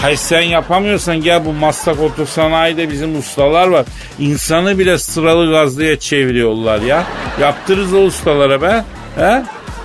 Hayır 0.00 0.16
sen 0.16 0.42
yapamıyorsan 0.42 1.22
gel 1.22 1.44
bu 1.44 1.52
Maslak 1.52 2.00
Otosanayide 2.00 2.90
bizim 2.90 3.18
ustalar 3.18 3.68
var. 3.68 3.86
İnsanı 4.18 4.78
bile 4.78 4.98
sıralı 4.98 5.50
gazlıya 5.50 5.98
çeviriyorlar 5.98 6.80
ya. 6.80 7.06
Yaptırırız 7.40 7.94
o 7.94 7.98
ustalara 7.98 8.62
be. 8.62 8.84
He? 9.16 9.42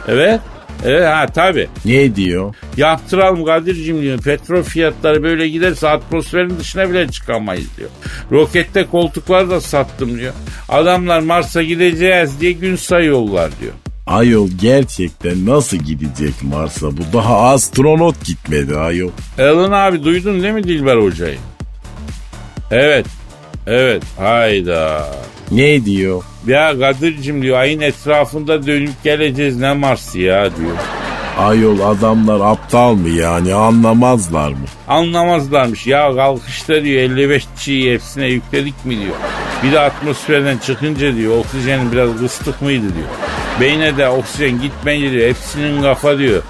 Evet. 0.08 0.40
Evet 0.86 1.08
ha 1.08 1.28
tabi. 1.28 1.68
Ne 1.86 2.16
diyor? 2.16 2.56
Yaptıralım 2.78 3.46
Kadir'cim 3.46 4.02
diyor. 4.02 4.20
Petrol 4.20 4.64
fiyatları 4.64 5.24
böyle 5.24 5.50
giderse 5.50 5.90
atmosferin 5.90 6.60
dışına 6.60 6.90
bile 6.90 7.08
çıkamayız 7.12 7.78
diyor. 7.78 7.90
Rokette 8.32 8.86
koltukları 8.86 9.50
da 9.50 9.62
sattım 9.62 10.20
diyor. 10.20 10.34
Adamlar 10.70 11.20
Mars'a 11.20 11.64
gideceğiz 11.64 12.42
diye 12.42 12.52
gün 12.52 12.76
sayıyorlar 12.76 13.52
diyor. 13.62 13.74
Ayol 14.08 14.50
gerçekten 14.62 15.46
nasıl 15.46 15.78
gidecek 15.78 16.34
Mars'a? 16.44 16.98
Bu 16.98 17.02
daha 17.14 17.50
astronot 17.50 18.26
gitmedi 18.26 18.78
ayol. 18.78 19.10
Elon 19.38 19.72
abi 19.72 20.04
duydun 20.04 20.44
değil 20.44 20.54
mi 20.54 20.64
Dilber 20.64 20.98
Hoca'yı? 20.98 21.38
Evet. 22.72 23.06
Evet. 23.68 24.04
Hayda. 24.20 25.08
Ne 25.52 25.86
diyor? 25.86 26.24
Ya 26.48 26.80
Kadir'cim 26.80 27.42
diyor 27.42 27.58
ayın 27.58 27.82
etrafında 27.82 28.68
dönüp 28.68 29.04
geleceğiz 29.04 29.58
ne 29.58 29.74
Mars'ı 29.74 30.20
ya 30.20 30.56
diyor. 30.58 30.78
Ayol 31.38 31.80
adamlar 31.80 32.52
aptal 32.52 32.94
mı 32.94 33.10
yani 33.10 33.54
anlamazlar 33.54 34.50
mı? 34.50 34.66
Anlamazlarmış 34.88 35.88
ya 35.88 36.16
kalkışta 36.16 36.84
diyor 36.84 37.02
55 37.02 37.48
çiğ 37.60 37.94
hepsine 37.94 38.28
yükledik 38.28 38.86
mi 38.86 39.00
diyor. 39.00 39.16
Bir 39.64 39.72
de 39.72 39.80
atmosferden 39.80 40.58
çıkınca 40.58 41.16
diyor 41.16 41.38
oksijenin 41.38 41.92
biraz 41.92 42.18
kıstık 42.20 42.62
mıydı 42.62 42.86
diyor. 42.96 43.08
Beyne 43.62 43.98
de 43.98 44.10
oksijen 44.10 44.62
gitmeyince 44.62 45.12
diyor 45.12 45.30
hepsinin 45.30 45.82
kafa 45.82 46.18
diyor. 46.18 46.42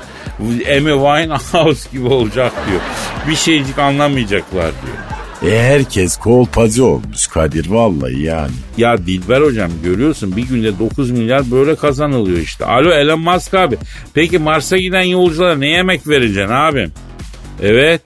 Amy 0.77 0.91
Winehouse 0.93 1.89
gibi 1.91 2.07
olacak 2.07 2.51
diyor. 2.69 2.81
Bir 3.29 3.36
şeycik 3.36 3.79
anlamayacaklar 3.79 4.72
diyor. 4.86 4.98
E 5.53 5.63
herkes 5.63 6.17
kolpacı 6.17 6.86
olmuş 6.86 7.27
Kadir 7.27 7.69
vallahi 7.69 8.22
yani. 8.22 8.51
Ya 8.77 8.98
Dilber 8.98 9.41
hocam 9.41 9.72
görüyorsun 9.83 10.38
bir 10.38 10.41
günde 10.48 10.79
9 10.79 11.12
milyar 11.12 11.51
böyle 11.51 11.75
kazanılıyor 11.75 12.38
işte. 12.38 12.65
Alo 12.65 12.91
Elon 12.91 13.19
Musk 13.19 13.53
abi. 13.53 13.77
Peki 14.13 14.39
Mars'a 14.39 14.77
giden 14.77 15.01
yolculara 15.01 15.55
ne 15.55 15.67
yemek 15.67 16.07
vereceksin 16.07 16.53
abim? 16.53 16.91
Evet. 17.62 18.01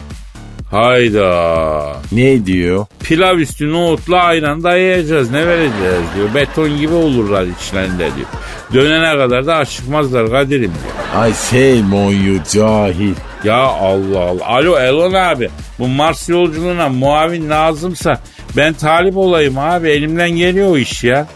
Hayda. 0.71 1.97
Ne 2.11 2.45
diyor? 2.45 2.85
Pilav 2.99 3.37
üstü 3.37 3.71
nohutla 3.71 4.17
ayran 4.17 4.63
dayayacağız 4.63 5.31
ne 5.31 5.47
vereceğiz 5.47 6.03
diyor. 6.15 6.35
Beton 6.35 6.77
gibi 6.77 6.93
olurlar 6.93 7.45
içlerinde 7.45 8.09
diyor. 8.15 8.27
Dönene 8.73 9.17
kadar 9.17 9.47
da 9.47 9.55
açıkmazlar 9.55 10.29
Kadir'im 10.29 10.61
diyor. 10.61 11.21
Ay 11.21 11.33
şey 11.51 11.81
monyu 11.81 12.39
cahil. 12.53 13.13
Ya 13.43 13.57
Allah 13.57 14.19
Allah. 14.19 14.45
Alo 14.45 14.79
Elon 14.79 15.13
abi 15.13 15.49
bu 15.79 15.87
Mars 15.87 16.29
yolculuğuna 16.29 16.89
muavin 16.89 17.49
lazımsa 17.49 18.21
ben 18.57 18.73
talip 18.73 19.17
olayım 19.17 19.57
abi 19.57 19.89
elimden 19.89 20.29
geliyor 20.29 20.71
o 20.71 20.77
iş 20.77 21.03
ya. 21.03 21.27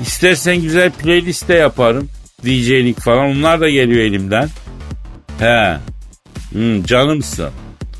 İstersen 0.00 0.56
güzel 0.62 0.90
playlist 0.90 1.48
de 1.48 1.54
yaparım. 1.54 2.08
DJ'lik 2.44 3.00
falan 3.00 3.26
onlar 3.26 3.60
da 3.60 3.68
geliyor 3.68 4.00
elimden. 4.00 4.48
He. 5.38 5.76
Hmm, 6.52 6.84
canımsın. 6.84 7.50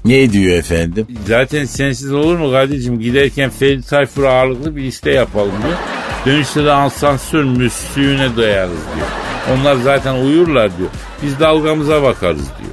Ne 0.06 0.32
diyor 0.32 0.58
efendim? 0.58 1.06
Zaten 1.26 1.64
sensiz 1.64 2.12
olur 2.12 2.36
mu 2.38 2.50
kardeşim? 2.50 3.00
Giderken 3.00 3.50
Ferit 3.50 3.88
Tayfur 3.88 4.24
ağırlıklı 4.24 4.76
bir 4.76 4.82
liste 4.82 5.10
yapalım 5.10 5.52
diyor. 5.62 5.78
Dönüşte 6.26 6.64
de 6.64 6.72
asansör 6.72 7.44
müslüğüne 7.44 8.36
dayarız 8.36 8.78
diyor. 8.96 9.06
Onlar 9.54 9.76
zaten 9.76 10.14
uyurlar 10.14 10.78
diyor. 10.78 10.88
Biz 11.22 11.40
dalgamıza 11.40 12.02
bakarız 12.02 12.38
diyor. 12.58 12.70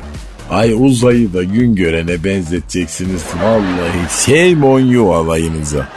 Ay 0.49 0.73
uzayı 0.77 1.33
da 1.33 1.43
gün 1.43 1.75
görene 1.75 2.23
benzeteceksiniz. 2.23 3.23
Vallahi 3.43 4.25
şey 4.25 4.55
monyu 4.55 5.11
alayınıza. 5.11 5.87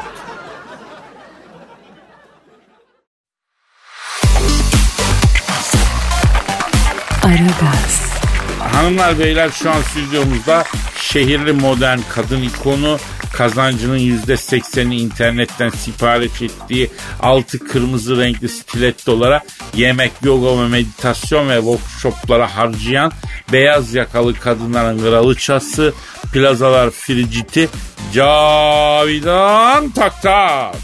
Hanımlar 8.87 9.19
beyler 9.19 9.51
şu 9.51 9.71
an 9.71 9.83
stüdyomuzda 9.83 10.65
şehirli 11.01 11.53
modern 11.53 11.99
kadın 12.15 12.43
ikonu 12.43 12.99
kazancının 13.33 13.99
yüzde 13.99 14.37
sekseni 14.37 14.97
internetten 14.97 15.71
sipariş 15.71 16.43
ettiği 16.43 16.91
altı 17.21 17.59
kırmızı 17.59 18.21
renkli 18.21 18.49
stilettolara 18.49 19.41
yemek, 19.75 20.13
yoga 20.23 20.63
ve 20.63 20.69
meditasyon 20.69 21.49
ve 21.49 21.57
workshoplara 21.57 22.57
harcayan 22.57 23.13
beyaz 23.53 23.95
yakalı 23.95 24.35
kadınların 24.35 24.99
kralıçası 24.99 25.95
plazalar 26.33 26.91
friciti 26.91 27.69
Cavidan 28.15 29.91
Tak 29.91 30.23
Tak. 30.23 30.75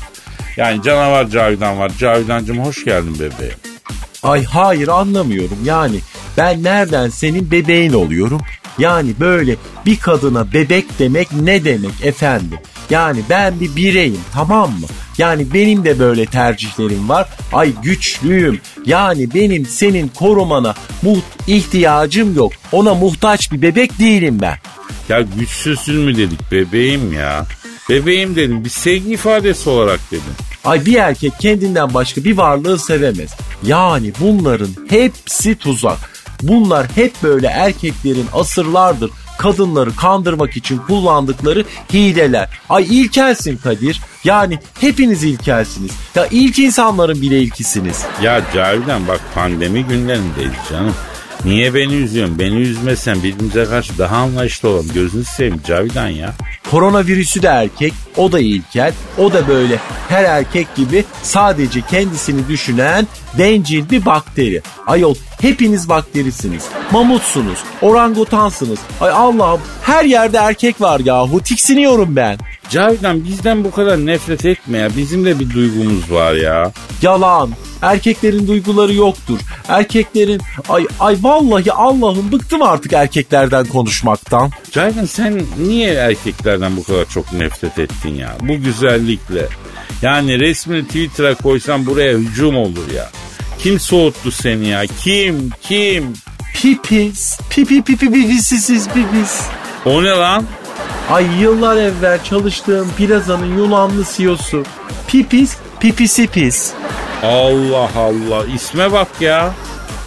Yani 0.56 0.82
canavar 0.82 1.28
Cavidan 1.28 1.78
var. 1.78 1.92
Cavidancım 1.98 2.64
hoş 2.64 2.84
geldin 2.84 3.14
bebeğim. 3.14 3.58
Ay 4.22 4.44
hayır 4.44 4.88
anlamıyorum 4.88 5.58
yani 5.64 6.00
ben 6.36 6.62
nereden 6.62 7.08
senin 7.08 7.50
bebeğin 7.50 7.92
oluyorum? 7.92 8.40
Yani 8.78 9.14
böyle 9.20 9.56
bir 9.86 9.98
kadına 9.98 10.52
bebek 10.52 10.98
demek 10.98 11.32
ne 11.32 11.64
demek 11.64 11.92
efendim? 12.02 12.58
Yani 12.90 13.20
ben 13.30 13.60
bir 13.60 13.76
bireyim 13.76 14.20
tamam 14.32 14.70
mı? 14.70 14.86
Yani 15.18 15.54
benim 15.54 15.84
de 15.84 15.98
böyle 15.98 16.26
tercihlerim 16.26 17.08
var. 17.08 17.28
Ay 17.52 17.72
güçlüyüm. 17.82 18.60
Yani 18.86 19.34
benim 19.34 19.66
senin 19.66 20.08
korumana 20.08 20.74
muht 21.02 21.24
ihtiyacım 21.46 22.36
yok. 22.36 22.52
Ona 22.72 22.94
muhtaç 22.94 23.52
bir 23.52 23.62
bebek 23.62 23.98
değilim 23.98 24.38
ben. 24.42 24.56
Ya 25.08 25.20
güçsüzsün 25.20 25.96
mü 25.96 26.16
dedik 26.16 26.52
bebeğim 26.52 27.12
ya. 27.12 27.46
Bebeğim 27.90 28.36
dedim 28.36 28.64
bir 28.64 28.70
sevgi 28.70 29.10
ifadesi 29.12 29.70
olarak 29.70 30.00
dedim. 30.10 30.34
Ay 30.64 30.86
bir 30.86 30.94
erkek 30.94 31.32
kendinden 31.40 31.94
başka 31.94 32.24
bir 32.24 32.36
varlığı 32.36 32.78
sevemez. 32.78 33.30
Yani 33.62 34.12
bunların 34.20 34.70
hepsi 34.88 35.54
tuzak. 35.54 35.98
Bunlar 36.42 36.86
hep 36.94 37.12
böyle 37.22 37.46
erkeklerin 37.46 38.26
asırlardır 38.32 39.10
kadınları 39.38 39.96
kandırmak 39.96 40.56
için 40.56 40.78
kullandıkları 40.78 41.64
hileler. 41.92 42.48
Ay 42.68 42.86
ilkelsin 43.00 43.56
Kadir. 43.56 44.00
Yani 44.24 44.58
hepiniz 44.80 45.24
ilkelsiniz. 45.24 45.90
Ya 46.14 46.26
ilk 46.30 46.58
insanların 46.58 47.22
bile 47.22 47.40
ilkisiniz. 47.40 48.02
Ya 48.22 48.42
Cavidan 48.54 49.08
bak 49.08 49.20
pandemi 49.34 49.84
günlerindeyiz 49.84 50.52
canım. 50.70 50.94
Niye 51.44 51.74
beni 51.74 51.94
üzüyorsun? 51.94 52.38
Beni 52.38 52.54
üzmesen 52.54 53.22
birbirimize 53.22 53.64
karşı 53.64 53.98
daha 53.98 54.16
anlayışlı 54.16 54.68
olalım. 54.68 54.88
Gözünü 54.94 55.24
seveyim 55.24 55.60
Cavidan 55.66 56.08
ya. 56.08 56.34
Koronavirüsü 56.70 57.42
de 57.42 57.46
erkek, 57.46 57.92
o 58.16 58.32
da 58.32 58.40
ilkel, 58.40 58.92
o 59.18 59.32
da 59.32 59.48
böyle 59.48 59.78
her 60.08 60.24
erkek 60.24 60.74
gibi 60.74 61.04
sadece 61.22 61.80
kendisini 61.80 62.48
düşünen 62.48 63.06
bencil 63.38 63.90
bir 63.90 64.06
bakteri. 64.06 64.62
Ayol 64.86 65.14
hepiniz 65.40 65.88
bakterisiniz, 65.88 66.64
mamutsunuz, 66.90 67.58
orangutansınız. 67.82 68.78
Ay 69.00 69.10
Allah'ım 69.10 69.60
her 69.82 70.04
yerde 70.04 70.38
erkek 70.38 70.80
var 70.80 71.00
yahu 71.00 71.40
tiksiniyorum 71.40 72.16
ben. 72.16 72.38
Cavidan 72.72 73.24
bizden 73.24 73.64
bu 73.64 73.70
kadar 73.70 74.06
nefret 74.06 74.44
etme 74.44 74.78
ya. 74.78 74.96
Bizim 74.96 75.24
de 75.24 75.40
bir 75.40 75.50
duygumuz 75.50 76.12
var 76.12 76.32
ya. 76.32 76.72
Yalan. 77.02 77.50
Erkeklerin 77.82 78.46
duyguları 78.46 78.94
yoktur. 78.94 79.38
Erkeklerin 79.68 80.40
ay 80.68 80.86
ay 81.00 81.16
vallahi 81.22 81.72
Allah'ım 81.72 82.32
bıktım 82.32 82.62
artık 82.62 82.92
erkeklerden 82.92 83.66
konuşmaktan. 83.66 84.50
Cavidan 84.70 85.04
sen 85.04 85.42
niye 85.66 85.94
erkeklerden 85.94 86.76
bu 86.76 86.84
kadar 86.84 87.04
çok 87.08 87.32
nefret 87.32 87.78
ettin 87.78 88.14
ya? 88.14 88.36
Bu 88.40 88.56
güzellikle. 88.62 89.46
Yani 90.02 90.40
resmini 90.40 90.86
Twitter'a 90.86 91.34
koysan 91.34 91.86
buraya 91.86 92.14
hücum 92.18 92.56
olur 92.56 92.90
ya. 92.96 93.10
Kim 93.58 93.80
soğuttu 93.80 94.30
seni 94.30 94.68
ya? 94.68 94.82
Kim? 95.00 95.50
Kim? 95.62 96.12
Pipis. 96.54 97.38
Pipi 97.50 97.82
pipi 97.82 98.12
pipisiz 98.12 98.88
pipis. 98.88 99.40
O 99.84 100.02
ne 100.04 100.08
lan? 100.08 100.44
Ay 101.10 101.26
yıllar 101.40 101.76
evvel 101.76 102.24
çalıştığım 102.24 102.88
plazanın 102.90 103.56
Yunanlı 103.56 104.04
CEO'su. 104.16 104.62
Pipis, 105.08 105.56
pipisi 105.80 106.26
pis. 106.26 106.72
Allah 107.22 107.90
Allah 107.96 108.46
isme 108.54 108.92
bak 108.92 109.08
ya. 109.20 109.54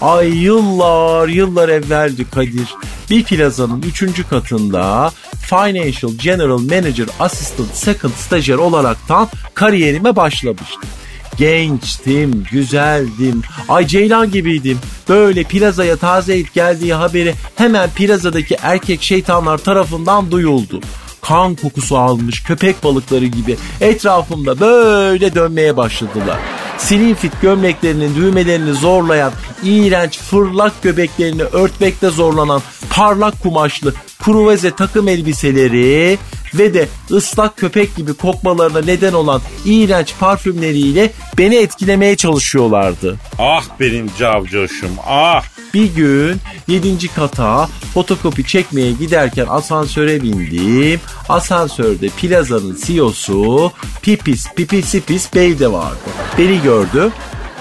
Ay 0.02 0.30
yıllar 0.44 1.28
yıllar 1.28 1.70
evveldi 1.70 2.30
Kadir. 2.30 2.76
Bir 3.10 3.24
plazanın 3.24 3.82
üçüncü 3.82 4.28
katında 4.28 5.12
Financial 5.42 6.12
General 6.18 6.58
Manager 6.58 7.08
Assistant 7.20 7.76
Second 7.76 8.12
Stajyer 8.14 8.56
olaraktan 8.58 9.28
kariyerime 9.54 10.16
başlamıştım. 10.16 10.90
Gençtim, 11.38 12.44
güzeldim, 12.52 13.42
ay 13.70 13.88
ceylan 13.88 14.32
gibiydim. 14.32 14.80
Böyle 15.10 15.44
plazaya 15.44 15.98
taze 15.98 16.38
ilk 16.38 16.54
geldiği 16.54 16.94
haberi 16.94 17.34
hemen 17.56 17.90
plazadaki 17.90 18.58
erkek 18.62 19.04
şeytanlar 19.04 19.58
tarafından 19.58 20.32
duyuldu 20.32 20.82
kan 21.28 21.56
kokusu 21.56 21.98
almış 21.98 22.44
köpek 22.44 22.84
balıkları 22.84 23.26
gibi 23.26 23.58
etrafımda 23.82 24.60
böyle 24.60 25.36
dönmeye 25.36 25.78
başladılar. 25.78 26.38
Slinfit 26.78 27.42
gömleklerinin 27.42 28.16
düğmelerini 28.16 28.74
zorlayan, 28.74 29.32
iğrenç 29.64 30.20
fırlak 30.20 30.84
göbeklerini 30.84 31.44
örtmekte 31.44 32.10
zorlanan 32.10 32.62
parlak 32.90 33.42
kumaşlı 33.44 33.94
kruveze 34.26 34.72
takım 34.72 35.08
elbiseleri 35.08 36.18
ve 36.54 36.74
de 36.74 36.88
ıslak 37.12 37.58
köpek 37.58 37.96
gibi 37.96 38.14
kokmalarına 38.14 38.82
neden 38.82 39.14
olan 39.14 39.42
iğrenç 39.66 40.14
parfümleriyle 40.20 41.12
beni 41.38 41.56
etkilemeye 41.56 42.16
çalışıyorlardı. 42.16 43.18
Ah 43.40 43.64
benim 43.80 44.10
cavcoşum 44.20 44.90
ah. 45.08 45.44
Bir 45.74 45.96
gün 45.96 46.42
7. 46.68 47.08
kata 47.08 47.70
fotokopi 47.94 48.48
çekmeye 48.48 48.92
giderken 48.92 49.46
asansöre 49.50 50.22
bindim. 50.22 51.00
Asansörde 51.30 52.10
plazanın 52.10 52.78
CEO'su 52.86 53.72
Pipis 54.02 54.48
Pipisipis 54.56 55.34
Bey 55.36 55.60
de 55.60 55.72
vardı. 55.72 55.98
Beni 56.38 56.62
gördü. 56.62 57.12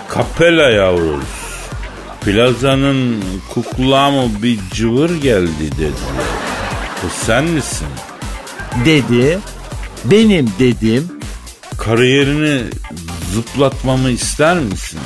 Kapela 0.08 0.70
yavrusu. 0.70 1.44
Plazanın 2.20 3.24
kukla 3.54 4.10
mı 4.10 4.30
bir 4.42 4.58
cıvır 4.74 5.10
geldi 5.10 5.72
dedi. 5.78 5.92
Bu 7.04 7.08
sen 7.26 7.44
misin? 7.44 7.86
Dedi. 8.84 9.38
Benim 10.04 10.50
dedim. 10.58 11.08
Kariyerini 11.78 12.62
zıplatmamı 13.34 14.10
ister 14.10 14.58
misin? 14.58 15.00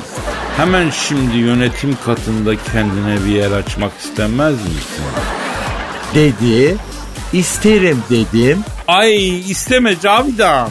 Hemen 0.57 0.89
şimdi 0.89 1.37
yönetim 1.37 1.97
katında 2.05 2.55
kendine 2.55 3.25
bir 3.25 3.31
yer 3.31 3.51
açmak 3.51 3.91
istemez 3.99 4.53
misin? 4.53 5.05
Dedi. 6.15 6.77
İsterim 7.33 8.03
dedim. 8.09 8.59
Ay 8.87 9.39
isteme 9.51 9.99
Cavidan. 9.99 10.69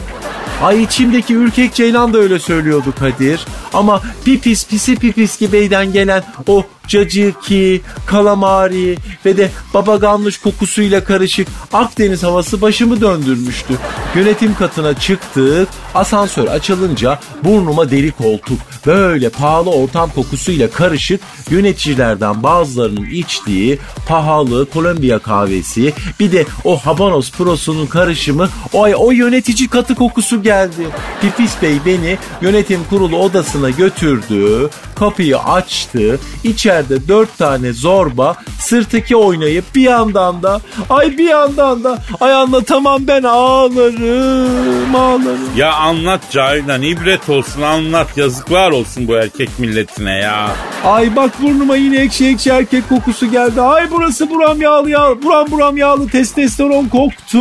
Ay 0.61 0.83
içimdeki 0.83 1.33
ürkek 1.33 1.73
ceylan 1.73 2.13
da 2.13 2.17
öyle 2.17 2.39
söylüyordu 2.39 2.93
Kadir. 2.99 3.45
Ama 3.73 4.01
pipis 4.25 4.67
pisi 4.67 4.95
pipis 4.95 5.39
gibeyden 5.39 5.93
gelen 5.93 6.23
o 6.47 6.65
caciki, 6.89 7.81
kalamari 8.05 8.97
ve 9.25 9.37
de 9.37 9.51
babaganmış 9.73 10.37
kokusuyla 10.37 11.03
karışık 11.03 11.47
Akdeniz 11.73 12.23
havası 12.23 12.61
başımı 12.61 13.01
döndürmüştü. 13.01 13.73
Yönetim 14.15 14.55
katına 14.55 14.93
çıktık. 14.93 15.67
Asansör 15.95 16.47
açılınca 16.47 17.19
burnuma 17.43 17.91
deri 17.91 18.11
koltuk. 18.11 18.59
Böyle 18.85 19.29
pahalı 19.29 19.69
ortam 19.69 20.09
kokusuyla 20.09 20.69
karışık 20.69 21.21
yöneticilerden 21.49 22.43
bazılarının 22.43 23.05
içtiği 23.05 23.79
pahalı 24.07 24.69
Kolombiya 24.69 25.19
kahvesi 25.19 25.93
bir 26.19 26.31
de 26.31 26.45
o 26.63 26.77
Habanos 26.77 27.31
Pro'sunun 27.31 27.85
karışımı 27.85 28.49
o, 28.73 28.81
o 28.81 29.11
yönetici 29.11 29.69
katı 29.69 29.95
kokusu 29.95 30.43
geldi. 30.43 30.87
Pipis 31.21 31.61
Bey 31.61 31.77
beni 31.85 32.17
yönetim 32.41 32.79
kurulu 32.89 33.17
odasına 33.17 33.69
götürdü. 33.69 34.69
Kapıyı 34.99 35.37
açtı. 35.37 36.19
İçeride 36.43 37.07
dört 37.07 37.37
tane 37.37 37.73
zorba 37.73 38.35
sırtıki 38.59 39.15
oynayıp 39.15 39.65
bir 39.75 39.81
yandan 39.81 40.43
da 40.43 40.61
ay 40.89 41.17
bir 41.17 41.29
yandan 41.29 41.83
da 41.83 41.97
ay 42.19 42.33
anlatamam 42.33 43.07
ben 43.07 43.23
ağlarım 43.23 44.95
ağlarım. 44.95 45.49
Ya 45.57 45.73
anlat 45.73 46.21
Cavidan 46.31 46.81
ibret 46.81 47.29
olsun 47.29 47.61
anlat 47.61 48.17
yazıklar 48.17 48.71
olsun 48.71 49.07
bu 49.07 49.15
erkek 49.15 49.59
milletine 49.59 50.17
ya. 50.17 50.49
Ay 50.85 51.15
bak 51.15 51.41
burnuma 51.41 51.75
yine 51.75 51.97
ekşi 51.97 52.27
ekşi 52.27 52.49
erkek 52.49 52.89
kokusu 52.89 53.31
geldi. 53.31 53.61
Ay 53.61 53.91
burası 53.91 54.29
buram 54.29 54.61
yağlı 54.61 54.89
yağlı. 54.89 55.23
Buram 55.23 55.51
buram 55.51 55.77
yağlı 55.77 56.07
testosteron 56.09 56.87
koktu. 56.87 57.39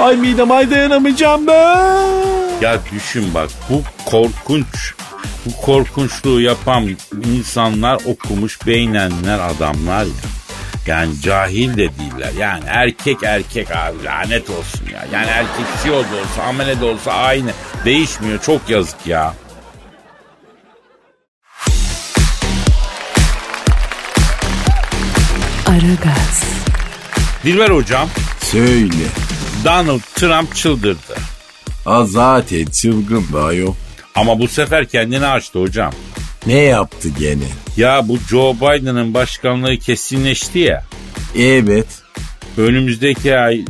Ay 0.00 0.16
midem 0.16 0.50
ay 0.50 0.70
dayanamayacağım 0.70 1.46
ben. 1.46 1.96
Ya 2.62 2.78
düşün 2.92 3.24
bak 3.34 3.50
bu 3.70 3.82
korkunç 4.10 4.94
bu 5.46 5.60
korkunçluğu 5.62 6.40
yapan 6.40 6.88
insanlar 7.36 7.98
okumuş 8.06 8.66
beynenler 8.66 9.38
adamlar 9.38 10.04
ya. 10.04 10.12
Yani 10.86 11.20
cahil 11.20 11.76
de 11.76 11.76
değiller. 11.76 12.32
Yani 12.38 12.64
erkek 12.66 13.22
erkek 13.22 13.70
abi 13.70 14.04
lanet 14.04 14.50
olsun 14.50 14.86
ya. 14.92 15.04
Yani 15.12 15.26
erkek 15.26 15.66
CEO 15.82 15.92
da 15.92 15.96
olsa 15.96 16.42
amele 16.48 16.80
de 16.80 16.84
olsa 16.84 17.12
aynı. 17.12 17.50
Değişmiyor 17.84 18.42
çok 18.42 18.70
yazık 18.70 19.06
ya. 19.06 19.34
Aragaz, 25.66 26.44
Dilber 27.44 27.70
hocam 27.70 28.08
Söyle. 28.40 29.06
Donald 29.64 30.00
Trump 30.14 30.56
çıldırdı. 30.56 31.16
A 31.86 32.04
zaten 32.04 32.64
çılgın 32.64 33.24
da 33.32 33.44
ayol. 33.44 33.74
Ama 34.16 34.38
bu 34.38 34.48
sefer 34.48 34.88
kendini 34.88 35.26
açtı 35.26 35.60
hocam. 35.60 35.92
Ne 36.46 36.54
yaptı 36.58 37.08
gene? 37.18 37.44
Ya 37.76 38.08
bu 38.08 38.18
Joe 38.30 38.54
Biden'ın 38.54 39.14
başkanlığı 39.14 39.76
kesinleşti 39.76 40.58
ya. 40.58 40.84
Evet. 41.38 41.86
Önümüzdeki 42.58 43.36
ay 43.38 43.64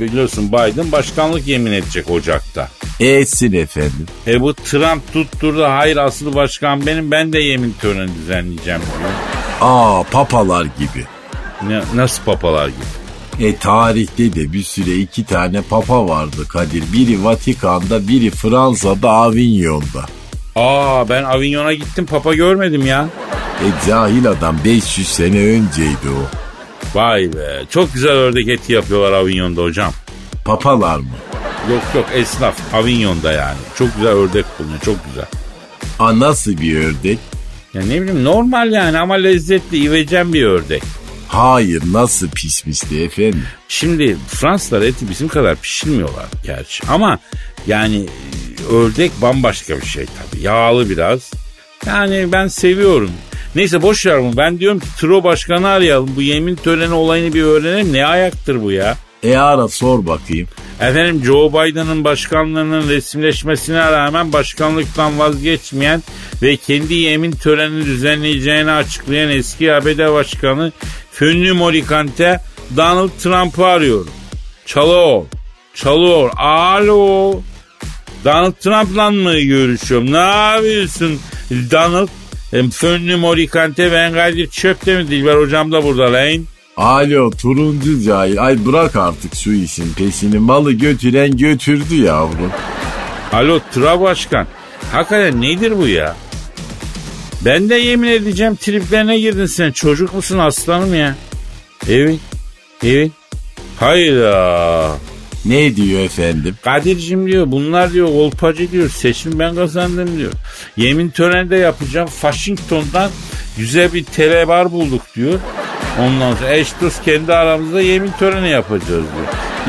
biliyorsun 0.00 0.48
Biden 0.48 0.92
başkanlık 0.92 1.46
yemin 1.46 1.72
edecek 1.72 2.10
Ocak'ta. 2.10 2.68
Etsin 3.00 3.52
efendim. 3.52 4.06
E 4.26 4.40
bu 4.40 4.54
Trump 4.54 5.12
tutturdu 5.12 5.64
hayır 5.64 5.96
asıl 5.96 6.34
başkan 6.34 6.86
benim 6.86 7.10
ben 7.10 7.32
de 7.32 7.38
yemin 7.38 7.74
töreni 7.80 8.14
düzenleyeceğim 8.14 8.80
diyor. 8.80 9.10
Aa 9.60 10.02
papalar 10.02 10.64
gibi. 10.64 11.06
Ne, 11.68 11.82
nasıl 11.94 12.22
papalar 12.22 12.68
gibi? 12.68 13.01
E 13.40 13.56
tarihte 13.56 14.34
de 14.34 14.52
bir 14.52 14.62
süre 14.62 14.96
iki 14.96 15.24
tane 15.24 15.62
papa 15.62 16.08
vardı 16.08 16.48
Kadir. 16.48 16.82
Biri 16.92 17.24
Vatikan'da 17.24 18.08
biri 18.08 18.30
Fransa'da 18.30 19.10
Avignon'da. 19.10 20.06
Aa 20.56 21.08
ben 21.08 21.24
Avignon'a 21.24 21.72
gittim 21.72 22.06
papa 22.06 22.34
görmedim 22.34 22.86
ya. 22.86 23.08
E 23.60 23.86
cahil 23.88 24.26
adam 24.28 24.56
500 24.64 25.08
sene 25.08 25.38
önceydi 25.38 26.08
o. 26.08 26.22
Vay 26.98 27.32
be 27.32 27.62
çok 27.70 27.94
güzel 27.94 28.10
ördek 28.12 28.48
eti 28.48 28.72
yapıyorlar 28.72 29.12
Avignon'da 29.12 29.62
hocam. 29.62 29.92
Papalar 30.44 30.98
mı? 30.98 31.06
Yok 31.70 31.82
yok 31.94 32.06
esnaf 32.14 32.74
Avignon'da 32.74 33.32
yani. 33.32 33.58
Çok 33.78 33.94
güzel 33.96 34.10
ördek 34.12 34.44
bulunuyor 34.58 34.80
çok 34.80 34.96
güzel. 35.06 35.24
A 35.98 36.20
nasıl 36.20 36.58
bir 36.60 36.76
ördek? 36.84 37.18
Ya 37.74 37.82
ne 37.82 38.00
bileyim 38.02 38.24
normal 38.24 38.72
yani 38.72 38.98
ama 38.98 39.14
lezzetli 39.14 39.76
ivecen 39.84 40.32
bir 40.32 40.44
ördek. 40.44 40.82
Hayır 41.32 41.82
nasıl 41.92 42.30
pişmişti 42.30 43.02
efendim? 43.02 43.42
Şimdi 43.68 44.16
Fransızlar 44.28 44.82
eti 44.82 45.10
bizim 45.10 45.28
kadar 45.28 45.56
pişirmiyorlar 45.56 46.26
gerçi. 46.46 46.86
Ama 46.88 47.18
yani 47.66 48.06
e, 48.70 48.74
ördek 48.74 49.12
bambaşka 49.22 49.80
bir 49.80 49.86
şey 49.86 50.06
tabii. 50.06 50.42
Yağlı 50.42 50.90
biraz. 50.90 51.30
Yani 51.86 52.32
ben 52.32 52.48
seviyorum. 52.48 53.10
Neyse 53.54 53.82
boş 53.82 54.06
ver 54.06 54.22
bunu. 54.22 54.36
Ben 54.36 54.58
diyorum 54.58 54.78
ki 54.78 54.86
Tro 54.98 55.24
Başkanı 55.24 55.68
arayalım. 55.68 56.10
Bu 56.16 56.22
yemin 56.22 56.56
töreni 56.56 56.94
olayını 56.94 57.34
bir 57.34 57.42
öğrenelim. 57.42 57.92
Ne 57.92 58.06
ayaktır 58.06 58.62
bu 58.62 58.72
ya? 58.72 58.96
E 59.22 59.36
ara 59.36 59.68
sor 59.68 60.06
bakayım. 60.06 60.48
Efendim 60.82 61.24
Joe 61.24 61.52
Biden'ın 61.52 62.04
başkanlığının 62.04 62.88
resimleşmesine 62.88 63.92
rağmen 63.92 64.32
başkanlıktan 64.32 65.18
vazgeçmeyen 65.18 66.02
ve 66.42 66.56
kendi 66.56 66.94
yemin 66.94 67.32
törenini 67.32 67.86
düzenleyeceğini 67.86 68.70
açıklayan 68.70 69.30
eski 69.30 69.72
ABD 69.72 70.12
Başkanı 70.12 70.72
Fünlü 71.12 71.52
Morikante 71.52 72.40
Donald 72.76 73.10
Trump'ı 73.18 73.66
arıyorum. 73.66 74.12
Çalıyor. 74.66 75.22
Çalıyor. 75.74 76.30
Alo. 76.36 77.40
Donald 78.24 78.52
Trump'la 78.52 79.10
mı 79.10 79.40
görüşüyorum? 79.40 80.12
Ne 80.12 80.18
yapıyorsun 80.18 81.20
Donald? 81.50 82.08
Fönlü 82.72 83.16
Morikante 83.16 83.92
ben 83.92 84.12
Kadir 84.12 84.50
Çöp'te 84.50 84.96
mi 84.96 85.08
Dilber 85.10 85.36
hocam 85.36 85.72
da 85.72 85.84
burada 85.84 86.12
lan? 86.12 86.46
Alo 86.76 87.30
turuncu 87.30 88.00
cahil. 88.00 88.44
Ay 88.44 88.66
bırak 88.66 88.96
artık 88.96 89.34
şu 89.34 89.52
işin 89.52 89.92
pesini. 89.92 90.38
Malı 90.38 90.72
götüren 90.72 91.36
götürdü 91.36 91.94
yavrum. 91.94 92.52
Alo 93.32 93.60
Tura 93.74 94.00
Başkan. 94.00 94.46
Hakikaten 94.92 95.40
nedir 95.40 95.78
bu 95.78 95.88
ya? 95.88 96.16
Ben 97.44 97.68
de 97.70 97.74
yemin 97.74 98.08
edeceğim 98.08 98.56
triplerine 98.56 99.18
girdin 99.18 99.46
sen. 99.46 99.72
Çocuk 99.72 100.14
musun 100.14 100.38
aslanım 100.38 100.94
ya? 100.94 101.16
Evet. 101.88 102.18
Evet. 102.84 103.10
Hayda. 103.80 104.96
Ne 105.44 105.76
diyor 105.76 106.00
efendim? 106.00 106.56
Kadir'cim 106.62 107.26
diyor 107.26 107.50
bunlar 107.50 107.92
diyor 107.92 108.08
olpacı 108.08 108.72
diyor 108.72 108.88
seçim 108.88 109.38
ben 109.38 109.54
kazandım 109.54 110.18
diyor. 110.18 110.32
Yemin 110.76 111.10
töreninde 111.10 111.56
yapacağım 111.56 112.08
Washington'dan 112.20 113.10
güzel 113.58 113.92
bir 113.92 114.04
telebar 114.04 114.72
bulduk 114.72 115.02
diyor. 115.16 115.38
Ondan 116.00 116.34
sonra 116.34 116.50
eş 116.50 116.72
dost 116.80 117.04
kendi 117.04 117.34
aramızda 117.34 117.80
yemin 117.80 118.10
töreni 118.18 118.50
yapacağız 118.50 118.90
diyor. 118.90 119.26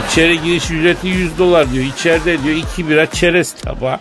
İçeri 0.07 0.41
giriş 0.41 0.71
ücreti 0.71 1.07
100 1.07 1.37
dolar 1.37 1.71
diyor. 1.71 1.85
İçeride 1.85 2.43
diyor 2.43 2.55
iki 2.55 2.89
bira 2.89 3.05
çerez 3.05 3.53
tabağı. 3.53 3.99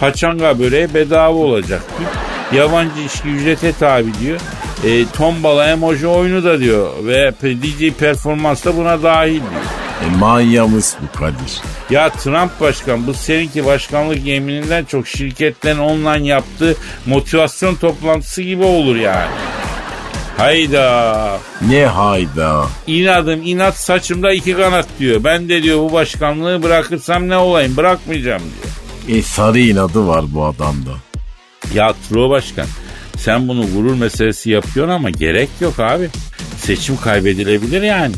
Paçanga 0.00 0.58
böreği 0.58 0.94
bedava 0.94 1.34
olacak 1.38 1.82
diyor. 1.98 2.10
Yabancı 2.62 3.00
içki 3.00 3.28
ücrete 3.28 3.72
tabi 3.72 4.06
diyor. 4.20 4.40
E, 4.84 5.06
tombala 5.06 5.68
emoji 5.68 6.06
oyunu 6.06 6.44
da 6.44 6.60
diyor. 6.60 6.90
Ve 7.06 7.32
DJ 7.42 7.90
performans 7.90 8.64
da 8.64 8.76
buna 8.76 9.02
dahil 9.02 9.32
diyor. 9.32 9.62
E 10.04 10.16
manyamız 10.18 10.96
bu 11.02 11.18
Kadir. 11.18 11.60
Ya 11.90 12.10
Trump 12.10 12.60
başkan 12.60 13.06
bu 13.06 13.14
seninki 13.14 13.66
başkanlık 13.66 14.26
yemininden 14.26 14.84
çok 14.84 15.08
şirketlerin 15.08 15.78
online 15.78 16.26
yaptığı 16.26 16.76
motivasyon 17.06 17.74
toplantısı 17.74 18.42
gibi 18.42 18.64
olur 18.64 18.96
yani. 18.96 19.30
Hayda. 20.36 21.38
Ne 21.68 21.86
hayda. 21.86 22.66
İnadım 22.86 23.40
inat 23.44 23.76
saçımda 23.76 24.32
iki 24.32 24.56
kanat 24.56 24.86
diyor. 24.98 25.24
Ben 25.24 25.48
de 25.48 25.62
diyor 25.62 25.78
bu 25.78 25.92
başkanlığı 25.92 26.62
bırakırsam 26.62 27.28
ne 27.28 27.36
olayım 27.36 27.76
bırakmayacağım 27.76 28.42
diyor. 28.42 29.18
E 29.18 29.22
sarı 29.22 29.58
inadı 29.58 30.06
var 30.06 30.24
bu 30.28 30.44
adamda. 30.44 30.90
Ya 31.74 31.94
Tro 32.08 32.30
Başkan 32.30 32.66
sen 33.16 33.48
bunu 33.48 33.66
gurur 33.74 33.94
meselesi 33.94 34.50
yapıyorsun 34.50 34.92
ama 34.92 35.10
gerek 35.10 35.48
yok 35.60 35.80
abi. 35.80 36.08
Seçim 36.58 36.96
kaybedilebilir 36.96 37.82
yani. 37.82 38.14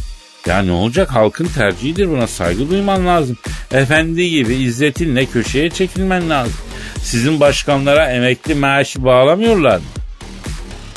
Ya 0.46 0.62
ne 0.62 0.72
olacak 0.72 1.11
halkın 1.14 1.46
tercihidir 1.46 2.11
buna 2.11 2.26
saygı 2.26 2.70
duyman 2.70 3.07
lazım. 3.07 3.37
Efendi 3.72 4.31
gibi 4.31 4.55
izzetinle 4.55 5.26
köşeye 5.26 5.70
çekilmen 5.70 6.31
lazım. 6.31 6.55
Sizin 7.02 7.40
başkanlara 7.40 8.11
emekli 8.11 8.55
maaşı 8.55 9.05
bağlamıyorlar 9.05 9.76
mı? 9.76 9.85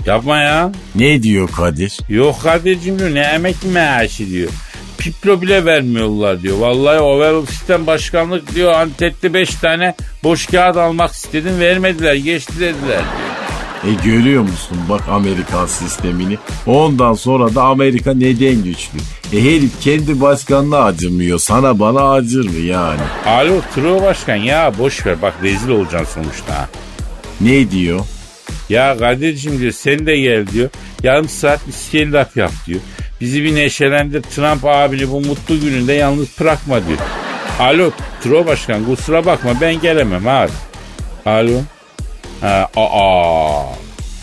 Yapma 0.06 0.38
ya. 0.38 0.72
Ne 0.96 1.24
diyor 1.24 1.50
Kadir? 1.52 1.98
Yok 2.10 2.42
Kadir'cim 2.44 3.00
diyor 3.00 3.14
ne 3.14 3.20
emekli 3.20 3.70
maaşı 3.70 4.30
diyor. 4.30 4.50
Piplo 4.98 5.42
bile 5.42 5.66
vermiyorlar 5.66 6.42
diyor. 6.42 6.58
Vallahi 6.58 7.00
overall 7.00 7.46
sistem 7.46 7.88
başkanlık 7.88 8.56
diyor 8.56 8.74
Antep'te 8.74 9.34
5 9.34 9.56
tane 9.56 9.96
boş 10.24 10.46
kağıt 10.46 10.78
almak 10.78 11.12
istedim 11.12 11.60
vermediler 11.60 12.14
geçti 12.16 12.54
dediler. 12.60 13.02
E 13.84 13.94
görüyor 14.06 14.42
musun 14.42 14.78
bak 14.90 15.02
Amerikan 15.10 15.66
sistemini. 15.66 16.38
Ondan 16.66 17.14
sonra 17.14 17.56
da 17.56 17.64
Amerika 17.64 18.14
neden 18.14 18.64
güçlü? 18.64 19.00
E 19.34 19.44
herif 19.44 19.82
kendi 19.82 20.22
başkanına 20.22 20.78
acımıyor. 20.78 21.40
Sana 21.40 21.80
bana 21.80 22.12
acır 22.12 22.50
mı 22.50 22.60
yani? 22.60 23.02
Alo 23.26 23.62
Tro 23.76 24.02
Başkan 24.04 24.36
ya 24.36 24.78
boş 24.78 25.06
ver 25.06 25.22
bak 25.22 25.34
rezil 25.44 25.70
olacaksın 25.70 26.22
sonuçta. 26.24 26.70
Ne 27.42 27.72
diyor? 27.72 28.00
Ya 28.70 28.98
Kadir'cim 28.98 29.60
diyor 29.60 29.72
sen 29.72 30.06
de 30.06 30.18
gel 30.18 30.48
diyor. 30.48 30.70
Yarım 31.04 31.30
saat 31.30 31.68
bir 31.68 31.72
stand 31.72 32.14
up 32.14 32.38
yap 32.38 32.52
diyor. 32.66 32.80
Bizi 33.22 33.44
bir 33.44 33.56
neşelendir 33.56 34.22
Trump 34.22 34.66
abini 34.66 35.12
bu 35.12 35.22
mutlu 35.22 35.60
gününde 35.62 35.94
yalnız 35.94 36.28
bırakma 36.40 36.88
diyor. 36.88 37.00
Alo 37.60 37.92
Tro 38.24 38.46
Başkan 38.46 38.86
kusura 38.86 39.26
bakma 39.26 39.52
ben 39.62 39.82
gelemem 39.82 40.28
abi. 40.28 40.52
Alo. 41.26 41.62
Ha, 42.42 42.70
aa. 42.76 43.64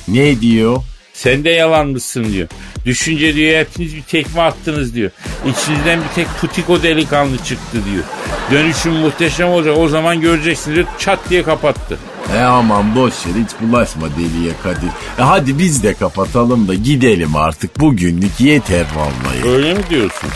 Ne 0.09 0.41
diyor? 0.41 0.83
Sen 1.13 1.45
de 1.45 1.51
yalan 1.51 1.87
mısın 1.89 2.33
diyor. 2.33 2.49
Düşünce 2.87 3.35
diyor 3.35 3.59
hepiniz 3.59 3.96
bir 3.96 4.03
tekme 4.03 4.42
attınız 4.42 4.94
diyor. 4.94 5.11
İçinizden 5.46 6.01
bir 6.01 6.14
tek 6.14 6.27
putiko 6.40 6.83
delikanlı 6.83 7.38
çıktı 7.38 7.79
diyor. 7.92 8.05
Dönüşüm 8.51 8.92
muhteşem 8.92 9.49
olacak 9.49 9.79
o 9.79 9.88
zaman 9.88 10.20
göreceksin 10.20 10.75
diyor. 10.75 10.87
Çat 10.99 11.18
diye 11.31 11.42
kapattı. 11.42 11.99
E 12.37 12.40
aman 12.40 12.96
boş 12.96 13.14
ver 13.27 13.33
hiç 13.44 13.51
bulaşma 13.61 14.07
deliye 14.11 14.53
Kadir. 14.62 14.88
E 15.18 15.22
hadi 15.22 15.59
biz 15.59 15.83
de 15.83 15.94
kapatalım 15.94 16.68
da 16.68 16.75
gidelim 16.75 17.37
artık. 17.37 17.81
Bugünlük 17.81 18.40
yeter 18.40 18.87
vallahi. 18.96 19.51
Öyle 19.51 19.75
mi 19.75 19.81
diyorsun? 19.90 20.29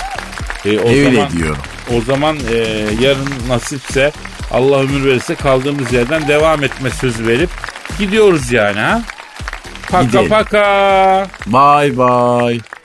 E, 0.65 0.79
o 0.79 0.89
Öyle 0.89 1.15
zaman, 1.15 1.31
diyorum. 1.33 1.63
O 1.97 2.01
zaman 2.01 2.37
e, 2.53 2.57
yarın 3.01 3.29
nasipse 3.49 4.13
Allah 4.53 4.81
ömür 4.81 5.05
verirse 5.05 5.35
kaldığımız 5.35 5.93
yerden 5.93 6.29
devam 6.29 6.65
etme 6.65 6.91
sözü 6.91 7.27
verip 7.27 7.51
gidiyoruz 7.99 8.53
yani 8.53 8.79
ha. 8.81 9.03
Paka 9.91 10.05
Gidelim. 10.07 10.29
paka. 10.31 10.67
Bye 11.47 11.91
bye. 11.91 12.80